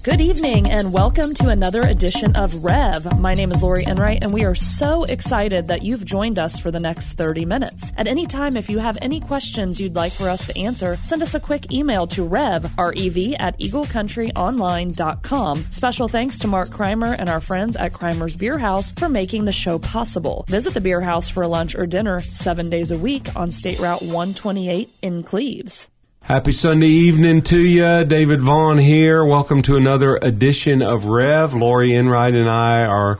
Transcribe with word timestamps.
Good 0.00 0.20
evening 0.20 0.68
and 0.68 0.92
welcome 0.92 1.32
to 1.34 1.48
another 1.48 1.82
edition 1.82 2.34
of 2.34 2.64
Rev. 2.64 3.20
My 3.20 3.34
name 3.34 3.52
is 3.52 3.62
Lori 3.62 3.84
Enright 3.84 4.24
and 4.24 4.32
we 4.32 4.44
are 4.44 4.54
so 4.54 5.04
excited 5.04 5.68
that 5.68 5.82
you've 5.82 6.04
joined 6.04 6.40
us 6.40 6.58
for 6.58 6.72
the 6.72 6.80
next 6.80 7.12
30 7.12 7.44
minutes. 7.44 7.92
At 7.96 8.08
any 8.08 8.26
time, 8.26 8.56
if 8.56 8.68
you 8.68 8.78
have 8.78 8.98
any 9.00 9.20
questions 9.20 9.80
you'd 9.80 9.94
like 9.94 10.10
for 10.10 10.28
us 10.28 10.46
to 10.46 10.58
answer, 10.58 10.96
send 11.02 11.22
us 11.22 11.34
a 11.34 11.40
quick 11.40 11.72
email 11.72 12.08
to 12.08 12.24
rev, 12.24 12.72
R-E-V, 12.78 13.36
at 13.36 13.56
eaglecountryonline.com. 13.60 15.66
Special 15.70 16.08
thanks 16.08 16.38
to 16.40 16.48
Mark 16.48 16.70
Kreimer 16.70 17.14
and 17.16 17.28
our 17.28 17.40
friends 17.40 17.76
at 17.76 17.92
Kreimer's 17.92 18.34
Beer 18.34 18.58
House 18.58 18.90
for 18.92 19.08
making 19.08 19.44
the 19.44 19.52
show 19.52 19.78
possible. 19.78 20.44
Visit 20.48 20.74
the 20.74 20.80
Beer 20.80 21.00
House 21.00 21.28
for 21.28 21.46
lunch 21.46 21.76
or 21.76 21.86
dinner 21.86 22.22
seven 22.22 22.68
days 22.68 22.90
a 22.90 22.98
week 22.98 23.28
on 23.36 23.52
State 23.52 23.78
Route 23.78 24.02
128 24.02 24.90
in 25.02 25.22
Cleves. 25.22 25.88
Happy 26.22 26.52
Sunday 26.52 26.86
evening 26.86 27.42
to 27.42 27.58
you. 27.58 28.04
David 28.04 28.42
Vaughan 28.42 28.78
here. 28.78 29.24
Welcome 29.24 29.60
to 29.62 29.76
another 29.76 30.16
edition 30.22 30.80
of 30.80 31.06
Rev. 31.06 31.52
Lori 31.52 31.94
Enright 31.94 32.34
and 32.34 32.48
I 32.48 32.84
are 32.84 33.18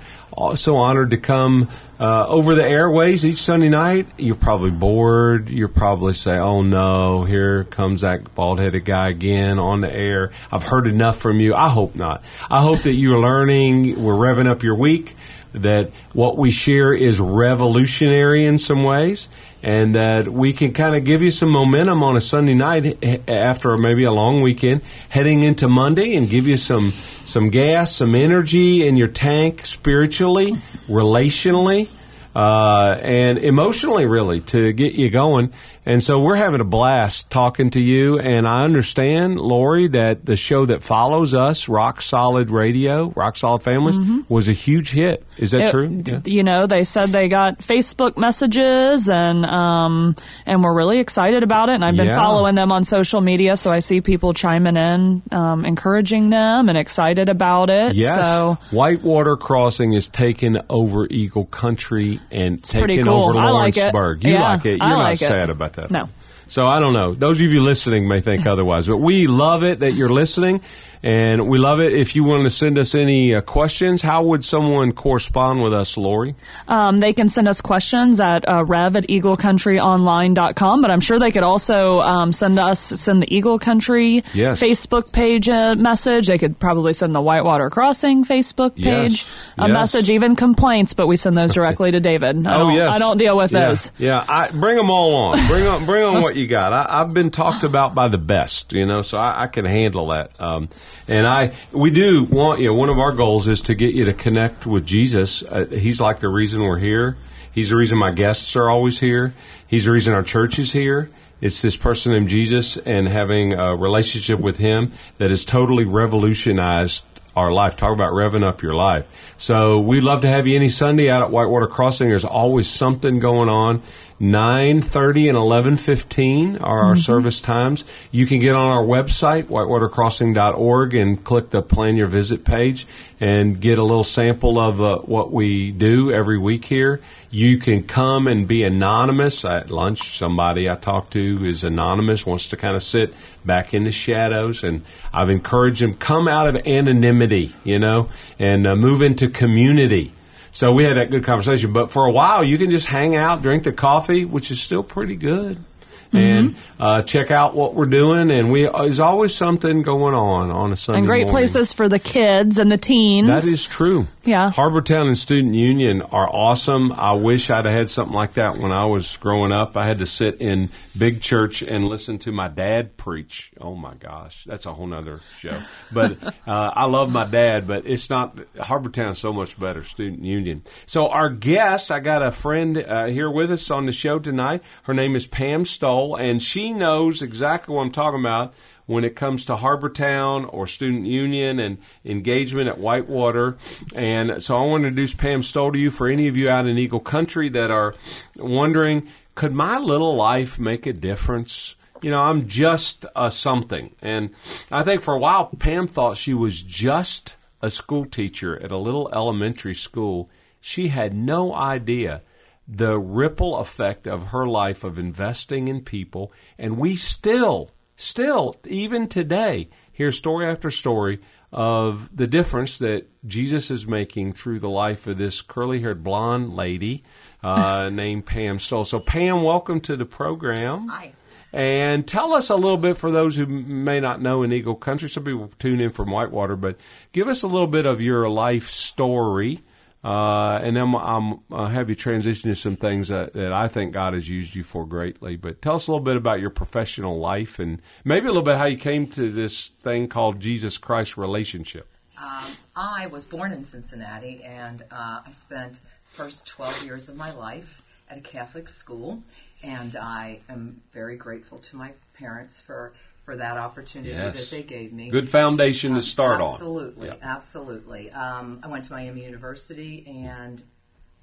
so 0.55 0.77
honored 0.77 1.11
to 1.11 1.17
come 1.17 1.69
uh, 1.99 2.27
over 2.29 2.55
the 2.55 2.65
airways 2.65 3.27
each 3.27 3.43
Sunday 3.43 3.69
night. 3.69 4.07
You're 4.19 4.37
probably 4.37 4.71
bored. 4.71 5.51
You're 5.51 5.67
probably 5.67 6.13
say, 6.13 6.39
"Oh 6.39 6.63
no, 6.63 7.25
here 7.25 7.65
comes 7.65 8.03
that 8.03 8.35
bald-headed 8.37 8.85
guy 8.85 9.09
again 9.09 9.59
on 9.59 9.81
the 9.81 9.93
air." 9.93 10.31
I've 10.53 10.63
heard 10.63 10.87
enough 10.87 11.19
from 11.19 11.41
you. 11.41 11.57
I 11.57 11.69
hope 11.71 11.97
not. 11.97 12.25
I 12.49 12.61
hope 12.63 12.83
that 12.83 12.95
you're 12.95 13.21
learning. 13.21 14.03
We're 14.03 14.15
revving 14.15 14.47
up 14.47 14.63
your 14.63 14.77
week. 14.77 15.17
That 15.53 15.91
what 16.13 16.39
we 16.39 16.51
share 16.51 16.95
is 16.95 17.21
revolutionary 17.21 18.47
in 18.47 18.59
some 18.59 18.83
ways 18.83 19.29
and 19.63 19.95
that 19.95 20.29
we 20.29 20.53
can 20.53 20.73
kind 20.73 20.97
of 20.97 21.05
give 21.05 21.23
you 21.23 21.31
some 21.31 21.51
momentum 21.51 22.03
on 22.03 22.17
a 22.17 22.21
Sunday 22.21 22.55
night 22.55 23.05
after 23.29 23.77
maybe 23.77 24.05
a 24.05 24.11
long 24.11 24.43
weekend, 24.43 24.83
heading 25.09 25.43
into 25.43 25.69
Monday, 25.69 26.17
and 26.17 26.29
give 26.29 26.49
you 26.49 26.57
some 26.57 26.93
some 27.25 27.51
gas, 27.51 27.95
some 27.95 28.15
energy 28.15 28.87
in 28.87 28.97
your 28.97 29.09
tank 29.09 29.65
spiritually, 29.65 30.53
relationally 30.89 31.89
uh, 32.35 32.97
and 33.03 33.39
emotionally, 33.39 34.07
really, 34.07 34.41
to 34.41 34.73
get 34.73 34.95
you 34.95 35.11
going. 35.11 35.53
And 35.85 36.03
so 36.03 36.21
we're 36.21 36.37
having 36.37 36.61
a 36.61 36.65
blast 36.65 37.29
talking 37.31 37.71
to 37.71 37.81
you. 37.81 38.19
And 38.19 38.47
I 38.47 38.63
understand, 38.63 39.41
Lori, 39.41 39.89
that 39.89 40.25
the 40.25 40.37
show 40.37 40.65
that 40.67 40.85
follows 40.85 41.35
us, 41.35 41.69
Rock 41.69 42.01
Solid 42.01 42.51
Radio, 42.51 43.11
Rock 43.17 43.37
Solid 43.37 43.63
Families, 43.63 43.97
mm-hmm. 43.97 44.21
was 44.29 44.49
a 44.49 44.53
huge 44.53 44.93
hit. 44.93 45.25
Is 45.39 45.51
that 45.51 45.63
it, 45.63 45.71
true? 45.71 46.03
Yeah. 46.07 46.21
You 46.25 46.45
know, 46.45 46.67
they 46.67 46.85
said 46.85 47.09
they 47.09 47.29
got 47.29 47.59
Facebook 47.59 48.17
messages, 48.17 49.09
and 49.09 49.45
um, 49.45 50.15
and 50.47 50.63
we're 50.63 50.75
really 50.75 50.99
excited 50.99 51.43
about 51.43 51.69
it. 51.69 51.73
And 51.73 51.85
I've 51.85 51.97
been 51.97 52.07
yeah. 52.07 52.17
following 52.17 52.55
them 52.55 52.71
on 52.71 52.85
social 52.85 53.21
media, 53.21 53.57
so 53.57 53.71
I 53.71 53.81
see 53.81 54.01
people 54.01 54.35
chiming 54.35 54.77
in, 54.77 55.23
um, 55.33 55.65
encouraging 55.65 56.29
them, 56.29 56.69
and 56.69 56.79
excited 56.79 57.29
about 57.29 57.71
it. 57.71 57.97
Yes. 57.97 58.25
So 58.25 58.59
Whitewater 58.71 59.37
Crossing 59.37 59.95
is 59.95 60.09
taking 60.09 60.57
over 60.71 61.07
Eagle 61.11 61.47
Country 61.47 62.21
and 62.31 62.59
it's 62.59 62.71
taking 62.71 63.05
cool. 63.05 63.25
over 63.25 63.33
Lawrenceburg. 63.33 64.19
Like 64.19 64.27
you 64.27 64.33
yeah, 64.35 64.43
like 64.43 64.65
it. 64.65 64.77
You're 64.77 64.83
I 64.83 64.91
not 64.91 64.99
like 64.99 65.19
sad 65.19 65.49
it. 65.49 65.53
about 65.53 65.72
that. 65.75 65.91
No. 65.91 66.09
So 66.49 66.67
I 66.67 66.81
don't 66.81 66.93
know. 66.93 67.15
Those 67.15 67.41
of 67.41 67.51
you 67.51 67.63
listening 67.63 68.07
may 68.09 68.21
think 68.21 68.47
otherwise, 68.47 68.87
but 68.87 68.99
we 68.99 69.27
love 69.27 69.65
it 69.65 69.81
that 69.81 69.93
you're 69.93 70.11
listening. 70.11 70.61
And 71.03 71.49
we 71.49 71.59
love 71.59 71.81
it. 71.81 71.93
If 71.93 72.15
you 72.15 72.23
want 72.23 72.45
to 72.45 72.51
send 72.51 72.79
us 72.79 72.95
any 72.95 73.35
uh, 73.35 73.41
questions, 73.41 74.03
how 74.03 74.23
would 74.23 74.45
someone 74.45 74.93
correspond 74.93 75.61
with 75.61 75.75
us, 75.75 75.97
Lori? 75.97 76.37
Um, 76.69 76.99
they 76.99 77.13
can 77.13 77.29
send 77.29 77.49
us 77.49 77.61
questions 77.61 78.21
at 78.21 78.49
uh, 78.49 78.65
rev 78.65 78.95
at 78.95 79.09
eaglecountryonline.com, 79.09 80.81
but 80.81 80.91
I'm 80.93 81.01
sure 81.01 81.19
they 81.19 81.33
could 81.33 81.43
also 81.43 82.01
um, 82.01 82.31
send 82.31 82.57
us, 82.61 82.79
send 82.79 83.21
the 83.21 83.35
Eagle 83.35 83.59
Country 83.59 84.23
yes. 84.33 84.63
Facebook 84.63 85.13
page 85.13 85.49
a 85.49 85.75
message. 85.75 86.29
They 86.29 86.39
could 86.39 86.61
probably 86.61 86.93
send 86.93 87.17
the 87.17 87.21
Whitewater 87.21 87.69
Crossing 87.69 88.25
Facebook 88.25 88.77
page 88.77 88.85
yes. 89.25 89.53
a 89.59 89.67
yes. 89.67 89.73
message, 89.73 90.11
even 90.11 90.37
complaints, 90.37 90.95
but 90.95 91.09
we 91.09 91.17
send 91.17 91.37
those 91.37 91.53
directly 91.53 91.91
to 91.91 91.99
David. 91.99 92.47
I 92.47 92.55
oh, 92.55 92.59
don't, 92.59 92.75
yes. 92.75 92.95
I 92.95 92.99
don't 93.01 93.19
deal 93.19 93.37
with 93.37 93.51
yeah. 93.51 93.67
those. 93.67 93.91
Yeah, 93.99 94.25
I, 94.29 94.51
bring 94.51 94.77
them 94.77 94.91
all 94.91 95.17
on. 95.17 95.47
Bring 95.49 95.67
on, 95.67 95.85
bring 95.85 96.05
on 96.05 96.23
what 96.23 96.37
you 96.37 96.47
got. 96.47 96.73
I, 96.73 96.99
have 96.99 97.13
been 97.13 97.33
talked 97.33 97.65
about 97.65 97.93
by 97.93 98.07
the 98.07 98.19
best, 98.19 98.73
you 98.73 98.87
know, 98.87 99.03
so 99.03 99.19
I, 99.19 99.45
I 99.45 99.47
can 99.49 99.65
handle 99.65 100.09
that. 100.09 100.41
Um, 100.41 100.69
and 101.09 101.27
I, 101.27 101.53
we 101.73 101.91
do 101.91 102.25
want 102.25 102.61
you. 102.61 102.69
Know, 102.69 102.75
one 102.75 102.89
of 102.89 102.99
our 102.99 103.13
goals 103.13 103.49
is 103.49 103.63
to 103.63 103.75
get 103.75 103.95
you 103.95 104.05
to 104.05 104.13
connect 104.13 104.67
with 104.67 104.87
Jesus. 104.87 105.43
Uh, 105.43 105.67
he's 105.71 106.01
like 106.01 106.21
the 106.21 106.29
reason 106.29 106.63
we're 106.63 106.79
here. 106.79 107.17
He's 107.53 107.71
the 107.71 107.77
reason 107.77 107.99
my 107.99 108.13
guests 108.13 108.57
are 108.57 108.71
always 108.71 109.01
here. 109.01 109.35
He's 109.67 109.85
the 109.85 109.93
reason 109.93 110.15
our 110.15 110.23
church 110.23 110.59
is 110.59 110.73
here. 110.73 111.11
It's 111.41 111.61
this 111.61 111.77
person 111.77 112.13
named 112.13 112.29
Jesus 112.29 112.77
and 112.77 113.09
having 113.09 113.53
a 113.53 113.75
relationship 113.75 114.39
with 114.39 114.59
Him 114.59 114.93
that 115.19 115.31
has 115.31 115.45
totally 115.45 115.85
revolutionized 115.85 117.05
our 117.35 117.51
life. 117.51 117.77
Talk 117.77 117.93
about 117.93 118.13
revving 118.13 118.45
up 118.45 118.63
your 118.63 118.75
life. 118.75 119.35
So 119.39 119.81
we'd 119.81 120.05
love 120.05 120.21
to 120.23 120.29
have 120.29 120.47
you 120.47 120.57
any 120.57 120.69
Sunday 120.69 121.11
out 121.11 121.23
at 121.23 121.31
Whitewater 121.31 121.67
Crossing. 121.67 122.09
There's 122.09 122.25
always 122.25 122.69
something 122.69 123.19
going 123.19 123.49
on. 123.49 123.83
9.30 124.23 125.31
and 125.31 125.37
11.15 125.37 126.63
are 126.63 126.85
our 126.85 126.93
mm-hmm. 126.93 127.01
service 127.01 127.41
times. 127.41 127.85
You 128.13 128.25
can 128.25 128.39
get 128.39 128.55
on 128.55 128.71
our 128.71 128.85
website, 128.85 129.47
whitewatercrossing.org, 129.47 130.95
and 130.95 131.25
click 131.25 131.51
the 131.51 131.61
Plan 131.61 131.97
Your 131.97 132.07
Visit 132.07 132.45
page 132.45 132.87
and 133.19 133.61
get 133.61 133.79
a 133.79 133.83
little 133.83 134.05
sample 134.05 134.61
of 134.61 134.81
uh, 134.81 134.99
what 134.99 135.33
we 135.33 135.73
do 135.73 136.13
every 136.13 136.39
week 136.39 136.67
here. 136.67 137.01
You 137.31 137.59
can 137.59 137.83
come 137.83 138.29
and 138.29 138.47
be 138.47 138.63
anonymous. 138.63 139.45
At 139.45 139.71
lunch, 139.71 140.17
somebody 140.17 140.71
I 140.71 140.77
talked 140.77 141.15
to 141.15 141.45
is 141.45 141.65
anonymous, 141.65 142.25
wants 142.25 142.47
to 142.51 142.57
kind 142.57 142.77
of 142.77 142.83
sit 142.85 143.13
back 143.45 143.75
in 143.75 143.83
the 143.83 143.91
shadows, 143.91 144.63
and 144.63 144.85
I've 145.13 145.31
encouraged 145.31 145.83
them, 145.83 145.95
come 145.95 146.29
out 146.29 146.47
of 146.47 146.65
anonymity, 146.65 147.57
you 147.65 147.81
know, 147.81 148.09
and 148.39 148.69
uh, 148.69 148.77
move 148.77 149.03
into 149.03 149.29
community 149.29 150.13
so 150.53 150.73
we 150.73 150.85
had 150.85 150.97
that 150.97 151.11
good 151.11 151.25
conversation. 151.25 151.73
But 151.73 151.91
for 151.91 152.05
a 152.05 152.13
while, 152.13 152.45
you 152.45 152.59
can 152.59 152.71
just 152.71 152.87
hang 152.87 153.17
out, 153.17 153.43
drink 153.43 153.65
the 153.65 153.73
coffee, 153.73 154.25
which 154.25 154.51
is 154.51 154.61
still 154.61 154.83
pretty 154.83 155.17
good. 155.17 155.65
Mm-hmm. 156.13 156.17
and 156.17 156.57
uh, 156.79 157.03
check 157.03 157.31
out 157.31 157.55
what 157.55 157.75
we're 157.75 157.85
doing. 157.85 158.31
And 158.31 158.53
we 158.53 158.69
there's 158.69 159.01
always 159.01 159.35
something 159.35 159.83
going 159.83 160.15
on 160.15 160.51
on 160.51 160.73
a 160.73 160.77
Sunday. 160.77 160.99
And 160.99 161.07
great 161.07 161.21
morning. 161.21 161.33
places 161.33 161.73
for 161.73 161.89
the 161.89 161.99
kids 161.99 162.59
and 162.59 162.71
the 162.71 162.77
teens. 162.77 163.29
That 163.29 163.45
is 163.45 163.67
true. 163.67 164.07
Yeah, 164.25 164.53
Harbortown 164.53 165.07
and 165.09 165.19
Student 165.19 165.55
Union 165.55 166.03
are 166.03 166.29
awesome. 166.29 166.93
I 166.93 167.13
wish 167.13 167.51
I'd 167.51 167.65
have 167.65 167.75
had 167.75 167.91
something 167.91 168.15
like 168.15 168.35
that 168.35 168.59
when 168.59 168.71
I 168.71 168.85
was 168.85 169.17
growing 169.17 169.53
up. 169.53 169.77
I 169.77 169.87
had 169.87 169.99
to 169.99 170.07
sit 170.07 170.41
in 170.41 170.69
big 170.97 171.23
church 171.23 171.63
and 171.63 171.87
listen 171.87 172.19
to 172.21 172.33
my 172.33 172.49
dad 172.49 172.97
preach. 172.97 173.51
Oh 173.61 173.75
my 173.75 173.95
gosh, 173.95 174.45
that's 174.45 174.67
a 174.67 174.75
whole 174.75 174.87
nother 174.87 175.21
show. 175.39 175.59
But 175.91 176.23
uh, 176.47 176.71
I 176.75 176.85
love 176.85 177.11
my 177.11 177.25
dad, 177.25 177.67
but 177.67 177.87
it's 177.87 178.11
not 178.11 178.37
Harbortown 178.57 179.17
so 179.17 179.33
much 179.33 179.59
better. 179.59 179.83
Student 179.83 180.25
Union. 180.25 180.63
So 180.87 181.09
our 181.09 181.31
guest, 181.31 181.91
I 181.91 182.01
got 182.01 182.23
a 182.23 182.31
friend 182.31 182.79
uh, 182.79 183.07
here 183.07 183.31
with 183.31 183.51
us 183.51 183.71
on 183.71 183.87
the 183.87 183.93
show 183.93 184.19
tonight. 184.19 184.63
Her 184.85 184.95
name 184.95 185.17
is 185.17 185.27
Pam 185.27 185.65
Stoll, 185.65 186.02
and 186.17 186.43
she 186.43 186.73
knows 186.73 187.23
exactly 187.23 187.75
what 187.75 187.83
I'm 187.83 187.93
talking 187.93 188.21
about 188.21 188.55
when 188.87 189.05
it 189.05 189.17
comes 189.17 189.45
to 189.45 189.57
Harbortown 189.57 190.53
or 190.53 190.67
Student 190.67 191.07
Union 191.07 191.59
and 191.59 191.79
engagement 192.05 192.69
at 192.69 192.79
Whitewater. 192.79 193.57
And 193.95 194.43
so 194.43 194.57
I 194.57 194.67
want 194.67 194.83
to 194.83 194.89
introduce 194.89 195.15
Pam 195.15 195.43
Stoll 195.43 195.73
to 195.73 195.79
you 195.79 195.91
for 195.91 196.09
any 196.09 196.29
of 196.29 196.37
you 196.37 196.49
out 196.49 196.67
in 196.67 196.79
Eagle 196.79 197.01
Country 197.01 197.49
that 197.51 197.71
are 197.71 197.95
wondering 198.37 199.09
could 199.35 199.55
my 199.55 199.79
little 199.79 200.15
life 200.15 200.59
make 200.59 200.87
a 200.87 200.93
difference? 200.93 201.77
You 202.03 202.11
know, 202.11 202.21
I'm 202.21 202.49
just 202.49 203.07
a 203.17 203.31
something. 203.31 203.95
And 204.03 204.31
I 204.71 204.83
think 204.83 205.03
for 205.03 205.15
a 205.15 205.19
while, 205.19 205.47
Pam 205.59 205.87
thought 205.87 206.17
she 206.17 206.35
was 206.35 206.63
just 206.63 207.37
a 207.63 207.71
school 207.71 208.05
teacher 208.05 208.61
at 208.63 208.73
a 208.73 208.77
little 208.77 209.09
elementary 209.13 209.75
school. 209.75 210.29
She 210.61 210.89
had 210.89 211.15
no 211.15 211.55
idea 211.55 212.23
the 212.67 212.99
ripple 212.99 213.57
effect 213.57 214.07
of 214.07 214.29
her 214.29 214.47
life 214.47 214.85
of 214.85 214.99
investing 214.99 215.69
in 215.69 215.83
people. 215.83 216.33
And 216.59 216.79
we 216.79 216.97
still, 216.97 217.71
still, 217.97 218.57
even 218.67 219.09
today, 219.09 219.69
hear 219.93 220.13
story 220.13 220.47
after 220.47 220.71
story 220.71 221.21
of 221.53 222.09
the 222.17 222.27
difference 222.27 222.79
that 222.79 223.07
Jesus 223.27 223.71
is 223.71 223.87
making 223.87 224.33
through 224.33 224.59
the 224.61 224.71
life 224.71 225.07
of 225.07 225.19
this 225.19 225.43
curly 225.43 225.81
haired 225.81 226.03
blonde 226.03 226.55
lady 226.55 227.05
uh, 227.43 227.89
named 227.93 228.25
Pam 228.27 228.59
Stoll. 228.59 228.85
So, 228.85 229.01
Pam, 229.01 229.43
welcome 229.43 229.81
to 229.83 229.97
the 229.97 230.07
program. 230.07 230.89
Hi. 230.89 231.13
And 231.53 232.09
tell 232.09 232.33
us 232.33 232.49
a 232.49 232.57
little 232.57 232.79
bit 232.79 232.97
for 232.97 233.11
those 233.11 233.37
who 233.37 233.45
may 233.47 234.01
not 234.01 234.23
know 234.23 234.43
in 234.43 234.53
Eagle 234.53 234.75
Country. 234.75 235.11
Some 235.11 235.25
people 235.25 235.53
tune 235.59 235.81
in 235.81 235.91
from 235.91 236.11
Whitewater, 236.11 236.57
but 236.57 236.79
give 237.13 237.29
us 237.29 237.43
a 237.43 237.49
little 237.49 237.67
bit 237.67 237.85
of 237.85 238.01
your 238.01 238.27
life 238.31 238.71
story. 238.71 239.63
Uh, 240.05 240.59
and 240.63 240.77
then 240.77 240.95
I'm, 240.97 241.41
I'll 241.53 241.67
have 241.67 241.89
you 241.89 241.95
transition 241.95 242.51
to 242.51 242.57
some 242.57 242.77
things 242.77 243.09
that, 243.09 243.35
that 243.35 243.53
I 243.53 243.69
think 243.69 243.93
God 243.93 244.15
has 244.15 244.29
used 244.29 244.55
you 244.55 244.65
for 244.65 244.85
greatly. 244.85 245.37
But 245.37 245.63
tell 245.63 245.77
us 245.77 245.87
a 245.87 245.93
little 245.93 246.05
bit 246.05 246.17
about 246.17 246.41
your 246.41 246.51
professional 246.51 247.19
life 247.19 247.59
and 247.59 247.81
maybe 248.05 248.27
a 248.27 248.31
little 248.31 248.43
bit 248.43 248.57
how 248.57 248.67
you 248.67 248.77
came 248.77 249.07
to 249.09 249.31
this 249.31 249.69
thing 249.69 250.09
called 250.09 250.41
Jesus 250.41 250.77
Christ 250.77 251.17
relationship. 251.17 251.87
Um, 252.19 252.53
I 252.75 253.07
was 253.07 253.25
born 253.25 253.53
in 253.53 253.65
Cincinnati, 253.65 254.43
and 254.45 254.83
uh, 254.91 255.21
I 255.27 255.31
spent 255.33 255.81
first 256.05 256.47
12 256.47 256.85
years 256.85 257.09
of 257.09 257.17
my 257.17 257.33
life 257.33 257.83
at 258.09 258.19
a 258.19 258.21
Catholic 258.21 258.69
school, 258.69 259.23
and 259.63 259.97
I 259.97 260.41
am 260.49 260.83
very 260.93 261.17
grateful 261.17 261.59
to 261.59 261.77
my 261.77 261.93
parents 262.15 262.61
for 262.61 262.93
for 263.25 263.37
that 263.37 263.57
opportunity 263.57 264.11
Yes. 264.11 264.39
that 264.39 264.51
they 264.57 264.63
gave 264.63 264.93
me. 264.93 265.09
Good 265.11 265.29
foundation 265.29 265.95
to 265.95 266.03
start 266.03 266.41
on. 266.41 266.51
Absolutely, 266.55 267.07
Yeah. 267.09 267.15
absolutely. 267.23 268.11
Um, 268.11 268.61
I 268.63 268.69
went 268.69 268.85
to 268.87 268.93
Miami 268.93 269.25
University 269.25 270.05
and 270.27 270.63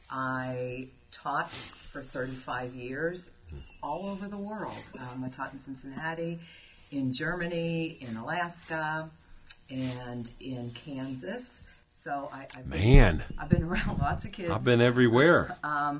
I 0.10 0.88
taught 1.12 1.52
for 1.52 2.02
35 2.02 2.74
years 2.74 3.32
all 3.84 4.08
over 4.10 4.28
the 4.28 4.38
world. 4.38 4.78
Um, 4.98 5.24
I 5.26 5.30
taught 5.30 5.52
in 5.52 5.58
Cincinnati, 5.58 6.40
in 6.92 7.12
Germany, 7.14 7.98
in 8.00 8.16
Alaska, 8.16 9.10
and 9.70 10.32
in 10.40 10.72
Kansas. 10.72 11.64
So 11.90 12.30
I, 12.32 12.48
I've 12.56 12.70
been, 12.70 12.80
Man, 12.82 13.24
I've 13.40 13.50
been 13.50 13.64
around 13.64 13.98
lots 14.02 14.24
of 14.26 14.32
kids. 14.32 14.52
I've 14.52 14.64
been 14.64 14.82
everywhere. 14.82 15.58
Uh, 15.64 16.00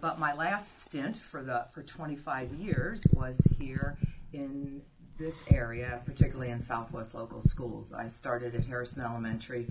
but 0.00 0.18
my 0.18 0.32
last 0.34 0.80
stint 0.82 1.16
for 1.16 1.42
the 1.42 1.66
for 1.72 1.82
25 1.82 2.54
years 2.54 3.06
was 3.12 3.38
here 3.58 3.98
in 4.32 4.80
this 5.18 5.44
area, 5.50 6.00
particularly 6.04 6.50
in 6.50 6.60
Southwest 6.60 7.14
local 7.14 7.40
schools. 7.40 7.92
I 7.92 8.08
started 8.08 8.54
at 8.54 8.64
Harrison 8.66 9.04
Elementary. 9.04 9.66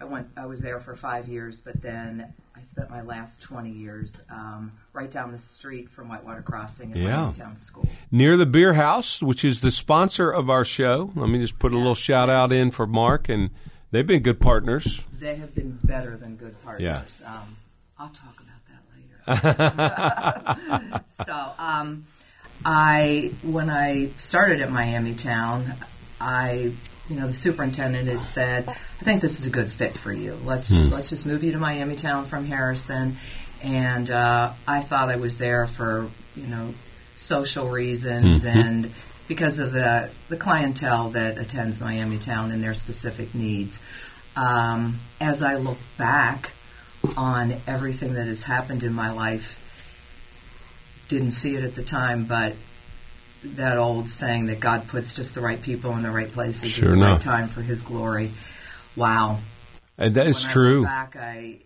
I 0.00 0.04
went. 0.04 0.28
I 0.36 0.46
was 0.46 0.60
there 0.62 0.80
for 0.80 0.96
five 0.96 1.28
years, 1.28 1.60
but 1.60 1.80
then 1.82 2.32
I 2.56 2.62
spent 2.62 2.90
my 2.90 3.02
last 3.02 3.42
20 3.42 3.70
years 3.70 4.24
um, 4.30 4.72
right 4.92 5.10
down 5.10 5.30
the 5.30 5.38
street 5.38 5.88
from 5.90 6.08
Whitewater 6.08 6.42
Crossing 6.42 6.90
in 6.92 7.02
Yeah. 7.02 7.32
Town 7.36 7.56
School. 7.56 7.88
Near 8.10 8.36
the 8.36 8.46
Beer 8.46 8.74
House, 8.74 9.22
which 9.22 9.44
is 9.44 9.60
the 9.60 9.70
sponsor 9.70 10.30
of 10.30 10.50
our 10.50 10.64
show. 10.64 11.12
Let 11.14 11.28
me 11.28 11.38
just 11.38 11.58
put 11.58 11.72
a 11.72 11.76
little 11.76 11.94
shout 11.94 12.28
out 12.28 12.50
in 12.52 12.70
for 12.72 12.86
Mark, 12.86 13.28
and 13.28 13.50
they've 13.92 14.06
been 14.06 14.22
good 14.22 14.40
partners. 14.40 15.02
They 15.18 15.36
have 15.36 15.54
been 15.54 15.78
better 15.84 16.16
than 16.16 16.36
good 16.36 16.60
partners. 16.64 17.22
Um, 17.24 17.56
I'll 17.98 18.08
talk 18.10 18.40
about 18.40 19.28
that 19.28 19.44
later. 20.88 21.02
so, 21.06 21.52
um, 21.58 22.06
I 22.64 23.32
when 23.42 23.70
I 23.70 24.10
started 24.16 24.60
at 24.60 24.70
Miami 24.70 25.14
Town, 25.14 25.74
I 26.20 26.72
you 27.08 27.16
know 27.16 27.26
the 27.26 27.32
superintendent 27.32 28.08
had 28.08 28.24
said, 28.24 28.68
"I 28.68 29.04
think 29.04 29.22
this 29.22 29.40
is 29.40 29.46
a 29.46 29.50
good 29.50 29.70
fit 29.70 29.96
for 29.96 30.12
you. 30.12 30.38
Let's 30.44 30.70
let's 30.70 31.08
just 31.08 31.26
move 31.26 31.44
you 31.44 31.52
to 31.52 31.58
Miami 31.58 31.96
Town 31.96 32.26
from 32.26 32.46
Harrison." 32.46 33.18
And 33.62 34.10
uh, 34.10 34.52
I 34.66 34.80
thought 34.82 35.08
I 35.08 35.16
was 35.16 35.38
there 35.38 35.66
for 35.66 36.10
you 36.36 36.46
know 36.46 36.74
social 37.16 37.68
reasons 37.68 38.44
and 38.44 38.92
because 39.26 39.58
of 39.58 39.72
the 39.72 40.10
the 40.28 40.36
clientele 40.36 41.10
that 41.10 41.38
attends 41.38 41.80
Miami 41.80 42.18
Town 42.18 42.50
and 42.50 42.62
their 42.62 42.74
specific 42.74 43.34
needs. 43.34 43.80
Um, 44.34 45.00
as 45.20 45.42
I 45.42 45.56
look 45.56 45.78
back 45.96 46.52
on 47.16 47.56
everything 47.66 48.14
that 48.14 48.26
has 48.26 48.44
happened 48.44 48.84
in 48.84 48.92
my 48.92 49.10
life, 49.10 49.58
didn't 51.08 51.32
see 51.32 51.56
it 51.56 51.64
at 51.64 51.74
the 51.74 51.82
time, 51.82 52.24
but 52.24 52.54
that 53.42 53.78
old 53.78 54.10
saying 54.10 54.46
that 54.46 54.60
God 54.60 54.88
puts 54.88 55.14
just 55.14 55.34
the 55.34 55.40
right 55.40 55.60
people 55.60 55.92
in 55.96 56.02
the 56.02 56.10
right 56.10 56.30
places 56.32 56.72
Sure 56.72 56.90
at 56.92 56.94
the 56.98 57.00
right 57.04 57.20
time 57.20 57.48
for 57.48 57.62
His 57.62 57.82
glory. 57.82 58.32
Wow, 58.96 59.38
And 59.96 60.14
that 60.16 60.26
is 60.26 60.42
when 60.44 60.52
true. 60.52 60.84
back, 60.84 61.16
I 61.16 61.56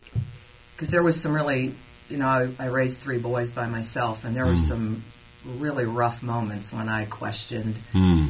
because 0.76 0.90
there 0.90 1.02
was 1.02 1.20
some 1.20 1.32
really, 1.32 1.74
you 2.10 2.16
know, 2.18 2.26
I, 2.26 2.48
I 2.64 2.66
raised 2.66 3.00
three 3.02 3.18
boys 3.18 3.52
by 3.52 3.66
myself, 3.66 4.24
and 4.24 4.34
there 4.36 4.44
Hmm. 4.44 4.52
were 4.52 4.58
some 4.58 5.04
really 5.44 5.84
rough 5.84 6.22
moments 6.22 6.72
when 6.72 6.88
I 6.88 7.04
questioned, 7.06 7.76
Hmm. 7.92 8.28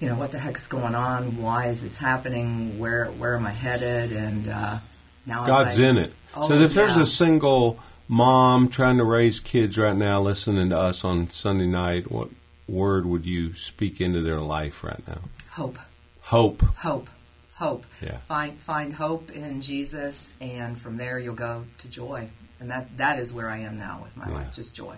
you 0.00 0.08
know, 0.08 0.14
what 0.16 0.32
the 0.32 0.38
heck's 0.38 0.66
going 0.66 0.94
on? 0.94 1.40
Why 1.40 1.66
is 1.66 1.82
this 1.82 1.96
happening? 1.98 2.78
Where 2.78 3.06
where 3.06 3.36
am 3.36 3.46
I 3.46 3.52
headed? 3.52 4.12
And 4.12 4.48
uh, 4.48 4.78
now 5.26 5.44
God's 5.46 5.78
in 5.78 5.96
it. 5.96 6.12
Oh, 6.34 6.42
so 6.42 6.54
if 6.54 6.74
there's 6.74 6.96
a 6.96 7.06
single 7.06 7.78
mom 8.08 8.68
trying 8.68 8.96
to 8.98 9.04
raise 9.04 9.38
kids 9.40 9.76
right 9.78 9.96
now 9.96 10.20
listening 10.20 10.70
to 10.70 10.78
us 10.78 11.04
on 11.04 11.28
Sunday 11.30 11.66
night, 11.66 12.10
what 12.10 12.28
word 12.66 13.06
would 13.06 13.26
you 13.26 13.54
speak 13.54 14.00
into 14.00 14.22
their 14.22 14.40
life 14.40 14.82
right 14.82 15.06
now? 15.06 15.20
hope, 15.50 15.78
Hope. 16.22 16.62
hope, 16.76 17.08
hope. 17.54 17.84
Yeah. 18.00 18.18
Find 18.28 18.58
find 18.58 18.92
hope 18.94 19.30
in 19.30 19.60
Jesus, 19.60 20.34
and 20.40 20.78
from 20.78 20.96
there 20.96 21.18
you'll 21.18 21.34
go 21.34 21.64
to 21.78 21.88
joy. 21.88 22.28
And 22.60 22.70
that 22.70 22.96
that 22.96 23.18
is 23.18 23.32
where 23.32 23.48
I 23.48 23.58
am 23.58 23.78
now 23.78 24.00
with 24.02 24.16
my 24.16 24.28
Yeah. 24.28 24.34
life, 24.34 24.52
just 24.54 24.74
joy. 24.74 24.96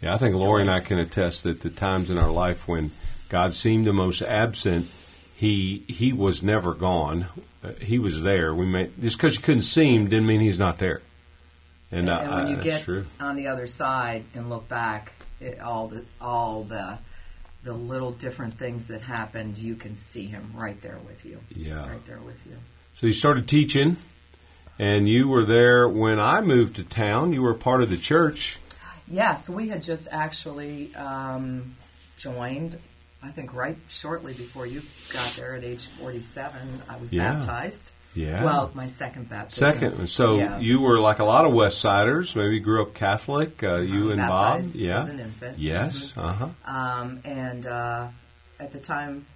Yeah, 0.00 0.14
I 0.14 0.18
think 0.18 0.34
Lori 0.34 0.62
and 0.62 0.70
I 0.70 0.80
can 0.80 0.98
attest 0.98 1.42
that 1.42 1.60
the 1.62 1.70
times 1.70 2.10
in 2.10 2.18
our 2.18 2.30
life 2.30 2.68
when 2.68 2.92
God 3.28 3.52
seemed 3.54 3.84
the 3.84 3.92
most 3.92 4.22
absent, 4.22 4.88
he 5.34 5.84
he 5.88 6.12
was 6.12 6.42
never 6.42 6.72
gone. 6.74 7.26
Uh, 7.64 7.70
he 7.80 7.98
was 7.98 8.22
there. 8.22 8.54
We 8.54 8.64
may 8.66 8.90
just 9.00 9.16
because 9.18 9.36
you 9.36 9.42
couldn't 9.42 9.62
see 9.62 9.94
him 9.94 10.08
didn't 10.08 10.26
mean 10.26 10.40
he's 10.40 10.58
not 10.58 10.78
there. 10.78 11.02
And, 11.90 12.08
uh, 12.10 12.18
and 12.20 12.34
when 12.34 12.46
you 12.48 12.56
that's 12.56 12.66
get 12.66 12.82
true. 12.82 13.06
on 13.18 13.36
the 13.36 13.46
other 13.46 13.66
side 13.66 14.24
and 14.34 14.50
look 14.50 14.68
back 14.68 15.12
at 15.40 15.60
all 15.60 15.88
the 15.88 16.04
all 16.20 16.64
the 16.64 16.98
the 17.64 17.72
little 17.72 18.12
different 18.12 18.54
things 18.58 18.88
that 18.88 19.00
happened, 19.02 19.58
you 19.58 19.74
can 19.74 19.96
see 19.96 20.26
him 20.26 20.52
right 20.54 20.80
there 20.82 20.98
with 21.06 21.24
you. 21.24 21.40
Yeah. 21.54 21.88
right 21.88 22.04
there 22.06 22.20
with 22.20 22.44
you. 22.46 22.56
So 22.94 23.06
you 23.06 23.12
started 23.12 23.48
teaching, 23.48 23.96
and 24.78 25.08
you 25.08 25.28
were 25.28 25.44
there 25.44 25.88
when 25.88 26.20
I 26.20 26.40
moved 26.40 26.76
to 26.76 26.84
town. 26.84 27.32
You 27.32 27.42
were 27.42 27.54
part 27.54 27.82
of 27.82 27.90
the 27.90 27.96
church. 27.96 28.58
Yes, 29.10 29.48
we 29.48 29.68
had 29.68 29.82
just 29.82 30.08
actually 30.10 30.94
um, 30.94 31.74
joined. 32.18 32.78
I 33.22 33.30
think 33.30 33.54
right 33.54 33.76
shortly 33.88 34.34
before 34.34 34.66
you 34.66 34.82
got 35.12 35.34
there 35.36 35.54
at 35.54 35.64
age 35.64 35.86
forty-seven, 35.86 36.82
I 36.88 36.96
was 36.98 37.12
Yeah. 37.12 37.34
baptized. 37.34 37.90
Yeah. 38.18 38.44
Well, 38.44 38.70
my 38.74 38.86
second 38.88 39.28
baptism. 39.28 39.72
Second, 39.72 40.06
so 40.08 40.38
Yeah. 40.38 40.58
you 40.58 40.80
were 40.80 40.98
like 40.98 41.20
a 41.20 41.24
lot 41.24 41.46
of 41.46 41.52
West 41.52 41.78
Siders. 41.80 42.34
Maybe 42.34 42.58
grew 42.58 42.82
up 42.82 42.92
Catholic. 42.94 43.62
Uh, 43.62 43.76
you 43.76 44.10
and 44.10 44.20
Bob, 44.20 44.62
yeah, 44.74 44.96
as 44.98 45.08
an 45.08 45.20
infant. 45.20 45.58
yes, 45.58 46.12
uh 46.16 46.32
huh. 46.32 46.48
Um, 46.64 47.20
and 47.24 47.64
uh, 47.64 48.08
at 48.58 48.72
the 48.72 48.80
time, 48.80 49.26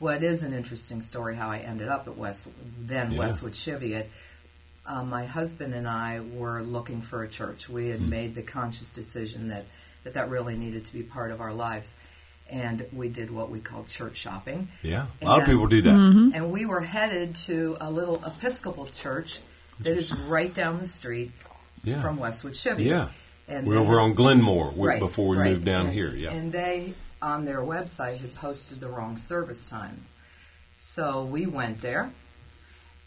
well, 0.00 0.16
it 0.16 0.22
is 0.24 0.42
an 0.42 0.52
interesting 0.52 1.02
story 1.02 1.36
how 1.36 1.50
I 1.50 1.58
ended 1.58 1.88
up 1.88 2.08
at 2.08 2.16
West, 2.16 2.48
then 2.80 3.12
Yeah. 3.12 3.18
Westwood 3.20 3.54
Cheviot. 3.54 4.10
Uh, 4.84 5.02
my 5.04 5.24
husband 5.24 5.74
and 5.74 5.86
I 5.88 6.20
were 6.20 6.62
looking 6.62 7.02
for 7.02 7.22
a 7.22 7.28
church. 7.28 7.68
We 7.68 7.88
had 7.88 8.00
made 8.00 8.34
the 8.34 8.42
conscious 8.42 8.90
decision 8.90 9.48
that, 9.48 9.64
that 10.04 10.14
that 10.14 10.30
really 10.30 10.56
needed 10.56 10.84
to 10.86 10.92
be 10.92 11.02
part 11.02 11.30
of 11.30 11.40
our 11.40 11.52
lives. 11.52 11.94
And 12.48 12.86
we 12.92 13.08
did 13.08 13.30
what 13.30 13.50
we 13.50 13.58
call 13.60 13.84
church 13.84 14.16
shopping. 14.16 14.68
Yeah, 14.82 15.06
a 15.20 15.24
lot 15.24 15.40
of 15.40 15.46
people 15.46 15.66
do 15.66 15.82
that. 15.82 15.94
Mm-hmm. 15.94 16.30
And 16.32 16.52
we 16.52 16.64
were 16.64 16.80
headed 16.80 17.34
to 17.46 17.76
a 17.80 17.90
little 17.90 18.22
Episcopal 18.24 18.86
church 18.86 19.40
that 19.80 19.96
is 19.96 20.12
right 20.12 20.52
down 20.54 20.78
the 20.78 20.86
street 20.88 21.32
Yeah, 21.82 22.00
from 22.00 22.18
Westwood 22.18 22.54
Cheviot. 22.54 22.88
yeah. 22.88 23.08
And 23.48 23.66
We're 23.66 23.78
over 23.78 24.00
on 24.00 24.14
Glenmore 24.14 24.72
Right, 24.76 24.98
before 24.98 25.28
we 25.28 25.36
right. 25.36 25.52
moved 25.52 25.64
down 25.64 25.86
And- 25.86 25.94
here. 25.94 26.14
Yeah, 26.14 26.32
And 26.32 26.50
they, 26.52 26.94
on 27.22 27.44
their 27.44 27.60
website, 27.60 28.18
had 28.18 28.34
posted 28.34 28.80
the 28.80 28.88
wrong 28.88 29.16
service 29.16 29.68
times. 29.68 30.10
So 30.78 31.24
we 31.24 31.46
went 31.46 31.80
there, 31.80 32.10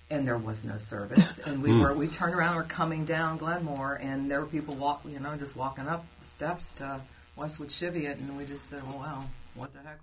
and 0.10 0.28
there 0.28 0.38
was 0.38 0.66
no 0.66 0.78
service. 0.78 1.40
And 1.46 1.62
we 1.62 1.72
hmm. 1.72 1.80
were, 1.82 1.94
we 1.94 2.08
turned 2.08 2.36
around, 2.36 2.56
we're 2.56 2.64
coming 2.64 3.06
down 3.06 3.38
Glenmore, 3.38 3.96
and 4.02 4.30
there 4.30 4.40
were 4.42 4.48
people 4.48 4.76
walk, 4.76 5.02
you 5.06 5.20
know, 5.20 5.36
just 5.36 5.56
walking 5.56 5.88
up 5.88 6.06
the 6.20 6.28
steps 6.28 6.74
to 6.76 7.02
Westwood 7.36 7.70
Cheviot, 7.70 8.18
and 8.18 8.38
we 8.38 8.46
just 8.46 8.70
said, 8.70 8.84
well, 8.84 9.00
wow, 9.00 9.18
what 9.18 9.20
the 9.20 9.26
heck? 9.26 9.30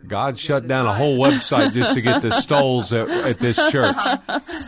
God 0.06 0.38
shut 0.38 0.66
down 0.68 0.86
a 0.86 0.94
whole 0.94 1.18
website 1.18 1.72
just 1.72 1.94
to 1.94 2.00
get 2.00 2.22
the 2.22 2.30
Stolls 2.40 2.92
at, 2.92 3.08
at 3.08 3.38
this 3.38 3.56
church. 3.70 3.96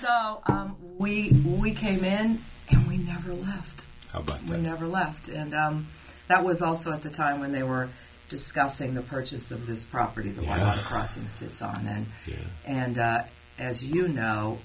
So 0.00 0.42
um, 0.46 0.76
we 0.98 1.30
we 1.32 1.72
came 1.72 2.04
in, 2.04 2.42
and 2.70 2.86
we 2.88 2.96
never 2.98 3.32
left. 3.34 3.82
How 4.12 4.20
about 4.20 4.42
We 4.44 4.50
that? 4.52 4.58
never 4.58 4.86
left, 4.86 5.28
and 5.28 5.54
um, 5.54 5.86
that 6.28 6.44
was 6.44 6.62
also 6.62 6.92
at 6.92 7.02
the 7.02 7.10
time 7.10 7.40
when 7.40 7.52
they 7.52 7.62
were 7.62 7.88
discussing 8.28 8.94
the 8.94 9.02
purchase 9.02 9.50
of 9.50 9.66
this 9.66 9.84
property 9.86 10.30
the 10.30 10.42
Yeah. 10.42 10.50
Whitewater 10.58 10.82
Crossing 10.82 11.28
sits 11.28 11.62
on, 11.62 11.86
and 11.86 12.06
Yeah. 12.26 12.34
and 12.66 12.98
uh, 12.98 13.22
as 13.58 13.84
you 13.84 14.08
know, 14.08 14.58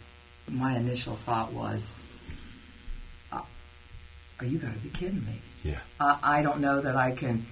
my 0.49 0.75
initial 0.77 1.15
thought 1.15 1.53
was, 1.53 1.93
uh, 3.31 3.41
"Are 4.39 4.45
you 4.45 4.57
going 4.57 4.73
to 4.73 4.79
be 4.79 4.89
kidding 4.89 5.23
me? 5.25 5.41
Yeah, 5.63 5.79
Uh, 5.99 6.17
I 6.21 6.41
don't 6.41 6.59
know 6.59 6.81
that 6.81 6.95
I 6.95 7.11
can." 7.11 7.45